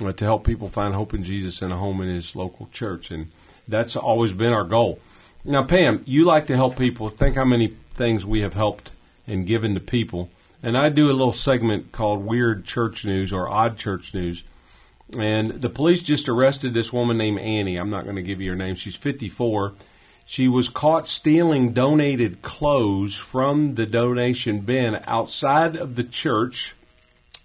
uh, 0.00 0.12
to 0.12 0.24
help 0.24 0.44
people 0.44 0.68
find 0.68 0.94
hope 0.94 1.14
in 1.14 1.22
Jesus 1.24 1.62
and 1.62 1.72
a 1.72 1.76
home 1.76 2.00
in 2.02 2.14
His 2.14 2.36
local 2.36 2.68
church, 2.70 3.10
and 3.10 3.30
that's 3.70 3.96
always 3.96 4.32
been 4.32 4.52
our 4.52 4.64
goal. 4.64 5.00
Now, 5.44 5.62
Pam, 5.64 6.02
you 6.06 6.24
like 6.24 6.46
to 6.48 6.56
help 6.56 6.76
people. 6.76 7.08
Think 7.08 7.36
how 7.36 7.44
many 7.44 7.76
things 7.90 8.26
we 8.26 8.42
have 8.42 8.54
helped 8.54 8.92
and 9.26 9.46
given 9.46 9.74
to 9.74 9.80
people, 9.80 10.28
and 10.62 10.76
I 10.76 10.88
do 10.88 11.10
a 11.10 11.12
little 11.12 11.32
segment 11.32 11.92
called 11.92 12.24
Weird 12.24 12.64
Church 12.64 13.04
News 13.04 13.32
or 13.32 13.48
Odd 13.48 13.78
Church 13.78 14.12
News. 14.12 14.44
And 15.18 15.60
the 15.60 15.70
police 15.70 16.02
just 16.02 16.28
arrested 16.28 16.74
this 16.74 16.92
woman 16.92 17.18
named 17.18 17.40
Annie. 17.40 17.76
I'm 17.76 17.90
not 17.90 18.04
going 18.04 18.16
to 18.16 18.22
give 18.22 18.40
you 18.40 18.50
her 18.50 18.56
name. 18.56 18.74
She's 18.74 18.96
54. 18.96 19.72
She 20.24 20.46
was 20.46 20.68
caught 20.68 21.08
stealing 21.08 21.72
donated 21.72 22.42
clothes 22.42 23.16
from 23.16 23.74
the 23.74 23.86
donation 23.86 24.60
bin 24.60 25.00
outside 25.04 25.74
of 25.74 25.96
the 25.96 26.04
church 26.04 26.76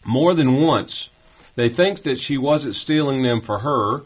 more 0.03 0.35
than 0.35 0.57
once. 0.57 1.09
They 1.55 1.69
think 1.69 2.03
that 2.03 2.19
she 2.19 2.37
wasn't 2.37 2.75
stealing 2.75 3.23
them 3.23 3.41
for 3.41 3.59
her, 3.59 4.03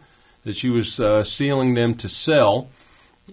that 0.49 0.55
she 0.55 0.71
was 0.71 0.99
uh, 0.99 1.23
stealing 1.23 1.75
them 1.75 1.93
to 1.93 2.09
sell. 2.09 2.69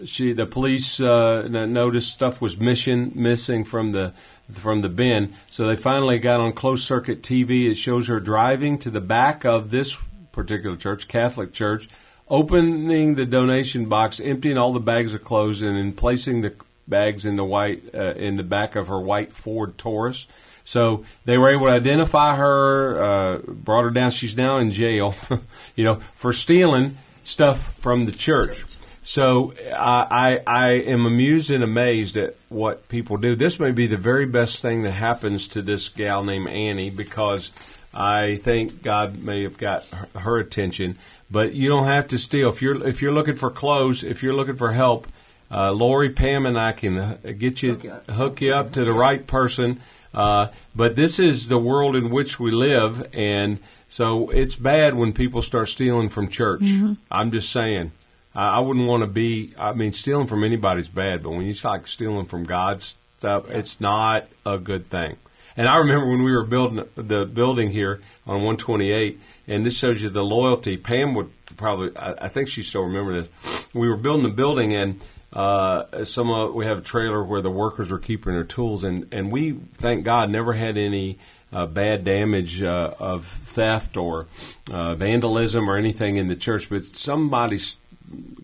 She, 0.05 0.35
the 0.35 0.45
police 0.45 1.01
uh, 1.01 1.49
noticed 1.49 2.13
stuff 2.13 2.43
was 2.43 2.59
mission 2.59 3.11
missing 3.15 3.65
from 3.65 3.93
the 3.93 4.13
from 4.53 4.83
the 4.83 4.91
bin, 4.91 5.33
so 5.49 5.67
they 5.67 5.77
finally 5.77 6.19
got 6.19 6.41
on 6.41 6.53
closed 6.53 6.85
circuit 6.85 7.23
TV. 7.23 7.71
It 7.71 7.77
shows 7.77 8.09
her 8.09 8.21
driving 8.21 8.77
to 8.81 8.91
the 8.91 9.01
back 9.01 9.47
of 9.47 9.71
this 9.71 9.99
particular 10.31 10.77
church, 10.77 11.09
Catholic 11.09 11.55
church, 11.55 11.89
opening 12.29 13.15
the 13.15 13.25
donation 13.25 13.89
box, 13.89 14.21
emptying 14.21 14.59
all 14.59 14.75
the 14.75 14.79
bags 14.79 15.15
of 15.15 15.25
clothes, 15.25 15.63
and 15.63 15.75
then 15.75 15.95
placing 15.95 16.43
the 16.43 16.53
bags 16.87 17.25
in 17.25 17.37
the 17.37 17.45
white 17.45 17.95
uh, 17.95 18.13
in 18.13 18.37
the 18.37 18.43
back 18.43 18.77
of 18.77 18.89
her 18.89 19.01
white 19.01 19.33
Ford 19.33 19.79
Taurus. 19.79 20.27
So 20.65 21.05
they 21.25 21.39
were 21.39 21.49
able 21.49 21.67
to 21.67 21.73
identify 21.73 22.37
her, 22.37 23.03
uh, 23.03 23.39
brought 23.39 23.85
her 23.85 23.91
down. 23.91 24.11
She's 24.11 24.37
now 24.37 24.59
in 24.59 24.71
jail, 24.71 25.15
you 25.77 25.85
know, 25.85 25.95
for 26.15 26.35
stealing 26.35 26.99
stuff 27.27 27.75
from 27.75 28.07
the 28.07 28.13
church. 28.13 28.65
So 29.03 29.53
I, 29.73 30.41
I, 30.47 30.63
I 30.65 30.69
am 30.73 31.07
amused 31.07 31.51
and 31.51 31.63
amazed 31.63 32.17
at 32.17 32.35
what 32.49 32.89
people 32.89 33.19
do. 33.19 33.37
This 33.37 33.61
may 33.61 33.71
be 33.73 33.87
the 33.87 33.97
very 33.97 34.27
best 34.27 34.63
thing 34.63 34.83
that 34.83 34.93
happens 34.93 35.49
to 35.49 35.63
this 35.63 35.89
gal 35.89 36.25
named 36.25 36.49
Annie 36.49 36.91
because 36.91 37.53
I 37.93 38.37
think 38.37 38.83
God 38.83 39.19
may 39.23 39.43
have 39.43 39.59
got 39.59 39.85
her, 39.87 40.09
her 40.19 40.39
attention. 40.39 40.99
But 41.31 41.55
you 41.55 41.69
don't 41.69 41.85
have 41.87 42.09
to 42.09 42.19
steal. 42.19 42.49
If 42.49 42.63
you're 42.63 42.87
if 42.87 43.03
you're 43.03 43.13
looking 43.13 43.37
for 43.37 43.51
clothes, 43.51 44.05
if 44.05 44.23
you're 44.23 44.35
looking 44.35 44.57
for 44.57 44.73
help, 44.73 45.09
uh, 45.51 45.73
Lori, 45.73 46.11
Pam, 46.11 46.47
and 46.47 46.59
I 46.59 46.73
can 46.73 46.99
uh, 46.99 47.17
get 47.37 47.63
you 47.63 47.73
Hook 47.75 47.85
you 47.85 47.91
up. 47.91 48.11
hook 48.11 48.41
you 48.41 48.55
up 48.55 48.73
to 48.73 48.85
the 48.85 48.93
right 48.93 49.25
person. 49.27 49.81
Uh, 50.15 50.49
but 50.75 50.97
this 50.97 51.19
is 51.19 51.49
the 51.49 51.59
world 51.59 51.95
in 51.97 52.11
which 52.11 52.41
we 52.41 52.51
live, 52.51 53.09
and 53.13 53.59
so 53.89 54.31
it's 54.31 54.57
bad 54.57 54.95
when 54.95 55.13
people 55.13 55.43
start 55.43 55.69
stealing 55.69 56.09
from 56.09 56.29
church. 56.29 56.63
I'm 57.11 57.31
just 57.31 57.51
saying. 57.51 57.93
I, 58.35 58.57
I 58.57 58.59
wouldn't 58.61 58.87
want 58.87 59.03
to 59.03 59.07
be. 59.07 59.53
I 59.59 59.73
mean, 59.73 59.93
stealing 59.93 60.27
from 60.27 60.45
anybody's 60.45 60.89
bad, 60.89 61.23
but 61.23 61.31
when 61.31 61.47
you 61.47 61.55
like 61.65 61.87
stealing 61.87 62.27
from 62.27 62.45
God's 62.45 62.97
stuff, 63.19 63.51
it's 63.51 63.81
not 63.81 64.27
a 64.45 64.59
good 64.59 64.87
thing. 64.87 65.17
And 65.57 65.69
I 65.69 65.79
remember 65.79 66.11
when 66.11 66.23
we 66.23 66.33
were 66.33 66.45
building 66.45 66.85
the 66.97 67.25
building 67.25 67.71
here 67.71 68.01
on 68.27 68.37
128, 68.37 69.19
and 69.49 69.65
this 69.65 69.77
shows 69.77 70.03
you 70.03 70.11
the 70.11 70.23
loyalty. 70.23 70.77
Pam 70.77 71.15
would 71.15 71.31
probably, 71.57 71.97
I, 71.97 72.27
I 72.27 72.29
think 72.29 72.49
she 72.49 72.63
still 72.63 72.83
remember 72.83 73.23
this. 73.23 73.31
We 73.73 73.89
were 73.89 73.97
building 73.97 74.25
the 74.25 74.29
building, 74.29 74.75
and 74.75 75.01
uh, 75.37 76.03
some 76.05 76.31
of, 76.31 76.55
we 76.55 76.65
have 76.65 76.79
a 76.79 76.83
trailer 76.83 77.23
where 77.23 77.43
the 77.43 77.51
workers 77.51 77.91
were 77.91 77.99
keeping 77.99 78.33
their 78.33 78.43
tools, 78.43 78.85
and, 78.85 79.07
and 79.13 79.31
we, 79.31 79.53
thank 79.75 80.03
God, 80.03 80.31
never 80.31 80.55
had 80.55 80.79
any 80.79 81.19
uh, 81.53 81.67
bad 81.67 82.05
damage 82.05 82.63
uh, 82.63 82.95
of 82.99 83.27
theft 83.27 83.99
or 83.99 84.27
uh, 84.73 84.95
vandalism 84.95 85.69
or 85.69 85.77
anything 85.77 86.17
in 86.17 86.27
the 86.29 86.37
church. 86.37 86.71
But 86.71 86.87
somebody 86.87 87.61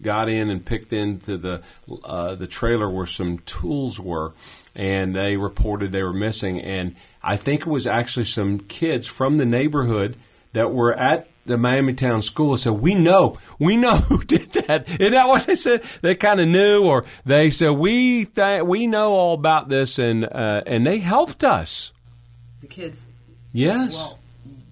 got 0.02 0.28
in 0.28 0.50
and 0.50 0.66
picked 0.66 0.92
into 0.92 1.38
the 1.38 1.62
uh, 2.04 2.34
the 2.34 2.46
trailer 2.46 2.90
where 2.90 3.06
some 3.06 3.38
tools 3.38 3.98
were, 3.98 4.32
and 4.74 5.16
they 5.16 5.36
reported 5.36 5.92
they 5.92 6.02
were 6.02 6.12
missing. 6.12 6.60
And 6.60 6.94
I 7.22 7.36
think 7.36 7.62
it 7.62 7.68
was 7.68 7.86
actually 7.86 8.26
some 8.26 8.58
kids 8.60 9.06
from 9.06 9.38
the 9.38 9.46
neighborhood 9.46 10.16
that 10.52 10.74
were 10.74 10.92
at 10.92 11.28
the 11.46 11.56
Miami 11.58 11.94
Town 11.94 12.22
School 12.22 12.56
said, 12.56 12.74
"We 12.74 12.94
know, 12.94 13.38
we 13.58 13.76
know 13.76 13.96
who 14.08 14.22
did 14.22 14.52
that." 14.52 14.88
Isn't 14.88 15.12
that 15.12 15.28
what 15.28 15.46
they 15.46 15.54
said? 15.54 15.82
They 16.00 16.14
kind 16.14 16.40
of 16.40 16.48
knew, 16.48 16.84
or 16.84 17.04
they 17.24 17.50
said, 17.50 17.70
"We 17.70 18.24
th- 18.26 18.62
we 18.62 18.86
know 18.86 19.12
all 19.12 19.34
about 19.34 19.68
this," 19.68 19.98
and 19.98 20.24
uh, 20.24 20.62
and 20.66 20.86
they 20.86 20.98
helped 20.98 21.44
us. 21.44 21.92
The 22.60 22.68
kids. 22.68 23.04
Yes. 23.52 23.92
Well, 23.92 24.18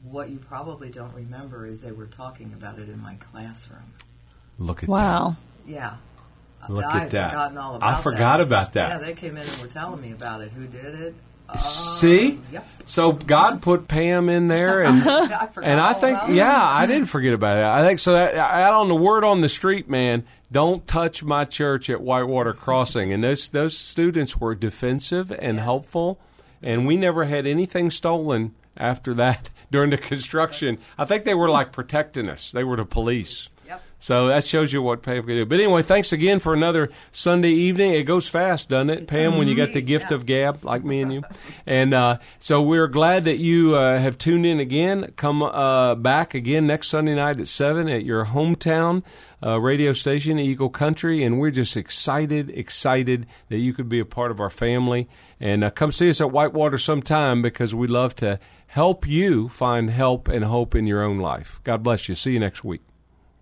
what 0.02 0.30
you 0.30 0.38
probably 0.38 0.88
don't 0.90 1.14
remember 1.14 1.66
is 1.66 1.80
they 1.80 1.92
were 1.92 2.06
talking 2.06 2.52
about 2.52 2.78
it 2.78 2.88
in 2.88 3.00
my 3.00 3.14
classroom. 3.14 3.92
Look 4.58 4.82
at 4.82 4.88
Wow. 4.88 5.36
Yeah. 5.66 5.96
Look 6.68 6.84
I 6.84 7.04
at 7.04 7.10
that. 7.10 7.56
All 7.56 7.76
about 7.76 7.82
I 7.82 8.00
forgot 8.00 8.38
that. 8.38 8.40
about 8.40 8.72
that. 8.74 8.88
Yeah, 8.88 8.98
they 8.98 9.14
came 9.14 9.36
in 9.36 9.46
and 9.48 9.60
were 9.60 9.66
telling 9.66 10.00
me 10.00 10.12
about 10.12 10.42
it. 10.42 10.52
Who 10.52 10.66
did 10.66 10.94
it? 10.94 11.14
See? 11.56 12.38
Oh, 12.38 12.42
yep. 12.52 12.66
So 12.86 13.12
God 13.12 13.62
put 13.62 13.86
Pam 13.86 14.28
in 14.28 14.48
there, 14.48 14.82
and 14.82 15.00
I 15.08 15.48
and 15.62 15.80
I 15.80 15.92
think 15.92 16.18
about 16.18 16.30
yeah, 16.32 16.60
I 16.60 16.86
didn't 16.86 17.06
forget 17.06 17.32
about 17.34 17.56
it. 17.58 17.64
I 17.64 17.86
think 17.86 18.00
so. 18.00 18.14
That, 18.14 18.34
out 18.34 18.72
on 18.72 18.88
the 18.88 18.96
word 18.96 19.22
on 19.22 19.38
the 19.40 19.48
street, 19.48 19.88
man, 19.88 20.24
don't 20.50 20.84
touch 20.88 21.22
my 21.22 21.44
church 21.44 21.88
at 21.88 22.00
Whitewater 22.00 22.52
Crossing, 22.52 23.12
and 23.12 23.22
those 23.22 23.48
those 23.50 23.78
students 23.78 24.38
were 24.40 24.56
defensive 24.56 25.30
and 25.30 25.58
Yes. 25.58 25.64
helpful, 25.64 26.18
and 26.62 26.84
we 26.84 26.96
never 26.96 27.26
had 27.26 27.46
anything 27.46 27.92
stolen 27.92 28.56
after 28.76 29.14
that 29.14 29.50
during 29.70 29.90
the 29.90 29.98
construction. 29.98 30.78
I 30.98 31.04
think 31.04 31.22
they 31.22 31.34
were 31.34 31.48
like 31.48 31.70
protecting 31.70 32.28
us. 32.28 32.50
They 32.50 32.64
were 32.64 32.76
the 32.76 32.84
police. 32.84 33.49
So 34.02 34.28
that 34.28 34.46
shows 34.46 34.72
you 34.72 34.80
what 34.80 35.02
Pam 35.02 35.24
can 35.24 35.36
do. 35.36 35.44
But 35.44 35.60
anyway, 35.60 35.82
thanks 35.82 36.10
again 36.10 36.38
for 36.38 36.54
another 36.54 36.88
Sunday 37.12 37.50
evening. 37.50 37.92
It 37.92 38.04
goes 38.04 38.26
fast, 38.26 38.70
doesn't 38.70 38.88
it, 38.88 39.06
Pam? 39.06 39.36
When 39.36 39.46
you 39.46 39.54
got 39.54 39.74
the 39.74 39.82
gift 39.82 40.10
Yeah. 40.10 40.16
of 40.16 40.24
gab, 40.26 40.64
like 40.64 40.82
me 40.82 41.02
and 41.02 41.12
you, 41.12 41.22
and 41.66 41.92
uh, 41.92 42.16
so 42.38 42.62
we're 42.62 42.88
glad 42.88 43.24
that 43.24 43.36
you 43.36 43.76
uh, 43.76 43.98
have 43.98 44.16
tuned 44.16 44.46
in 44.46 44.58
again. 44.58 45.12
Come 45.16 45.42
uh, 45.42 45.94
back 45.96 46.34
again 46.34 46.66
next 46.66 46.88
Sunday 46.88 47.14
night 47.14 47.38
at 47.38 47.46
seven 47.46 47.88
at 47.90 48.02
your 48.04 48.24
hometown 48.24 49.04
uh, 49.44 49.60
radio 49.60 49.92
station, 49.92 50.38
Eagle 50.38 50.70
Country, 50.70 51.22
and 51.22 51.38
we're 51.38 51.50
just 51.50 51.76
excited, 51.76 52.48
excited 52.50 53.26
that 53.50 53.58
you 53.58 53.74
could 53.74 53.88
be 53.90 54.00
a 54.00 54.04
part 54.06 54.30
of 54.30 54.40
our 54.40 54.50
family. 54.50 55.08
And 55.38 55.62
uh, 55.62 55.68
come 55.70 55.92
see 55.92 56.08
us 56.08 56.20
at 56.22 56.30
Whitewater 56.30 56.78
sometime 56.78 57.42
because 57.42 57.74
we 57.74 57.86
love 57.86 58.16
to 58.16 58.38
help 58.66 59.06
you 59.06 59.48
find 59.50 59.90
help 59.90 60.26
and 60.28 60.44
hope 60.44 60.74
in 60.74 60.86
your 60.86 61.02
own 61.02 61.18
life. 61.18 61.60
God 61.64 61.82
bless 61.82 62.08
you. 62.08 62.14
See 62.14 62.32
you 62.32 62.40
next 62.40 62.64
week. 62.64 62.80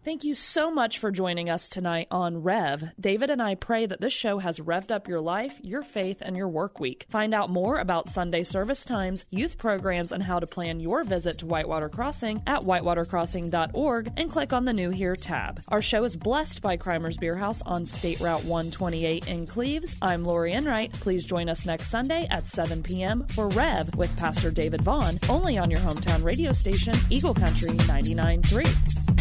Thank 0.09 0.25
you 0.25 0.35
so 0.35 0.71
much 0.71 0.99
for 0.99 1.11
joining 1.11 1.51
us 1.51 1.69
tonight 1.69 2.09
on 2.11 2.43
Rev. 2.43 2.93
David 2.99 3.29
and 3.29 3.43
I 3.43 3.57
pray 3.57 3.85
that 3.85 4.01
this 4.01 4.15
show 4.15 4.39
has 4.39 4.59
revved 4.59 4.91
up 4.91 5.07
your 5.07 5.21
life, 5.21 5.59
your 5.61 5.83
faith, 5.83 6.23
and 6.23 6.35
your 6.35 6.49
work 6.49 6.81
week. 6.81 7.05
Find 7.11 7.35
out 7.35 7.51
more 7.51 7.79
about 7.79 8.09
Sunday 8.09 8.43
service 8.43 8.87
times, 8.87 9.27
youth 9.29 9.59
programs, 9.59 10.11
and 10.11 10.23
how 10.23 10.39
to 10.39 10.47
plan 10.47 10.81
your 10.81 11.05
visit 11.05 11.37
to 11.41 11.47
Whitewater 11.47 11.91
Crossing 11.91 12.43
at 12.47 12.63
whitewatercrossing.org 12.63 14.13
and 14.17 14.31
click 14.31 14.55
on 14.55 14.65
the 14.65 14.73
New 14.73 14.89
Here 14.89 15.15
tab. 15.15 15.61
Our 15.69 15.83
show 15.83 16.03
is 16.05 16.17
blessed 16.17 16.63
by 16.63 16.79
Kreimer's 16.79 17.19
Beer 17.19 17.37
House 17.37 17.61
on 17.67 17.85
State 17.85 18.19
Route 18.19 18.45
128 18.45 19.29
in 19.29 19.47
Cleves. 19.47 19.95
I'm 20.01 20.25
Lori 20.25 20.55
Enright. 20.55 20.91
Please 20.95 21.27
join 21.27 21.51
us 21.51 21.67
next 21.67 21.91
Sunday 21.91 22.27
at 22.31 22.49
7 22.49 22.83
p.m. 22.83 23.27
for 23.27 23.49
Rev 23.49 23.95
with 23.95 24.17
Pastor 24.17 24.51
David 24.51 24.81
Vaughan, 24.81 25.21
only 25.29 25.59
on 25.59 25.71
your 25.71 25.81
hometown 25.81 26.25
radio 26.25 26.53
station, 26.53 26.95
Eagle 27.11 27.35
Country 27.35 27.73
99.3. 27.73 29.18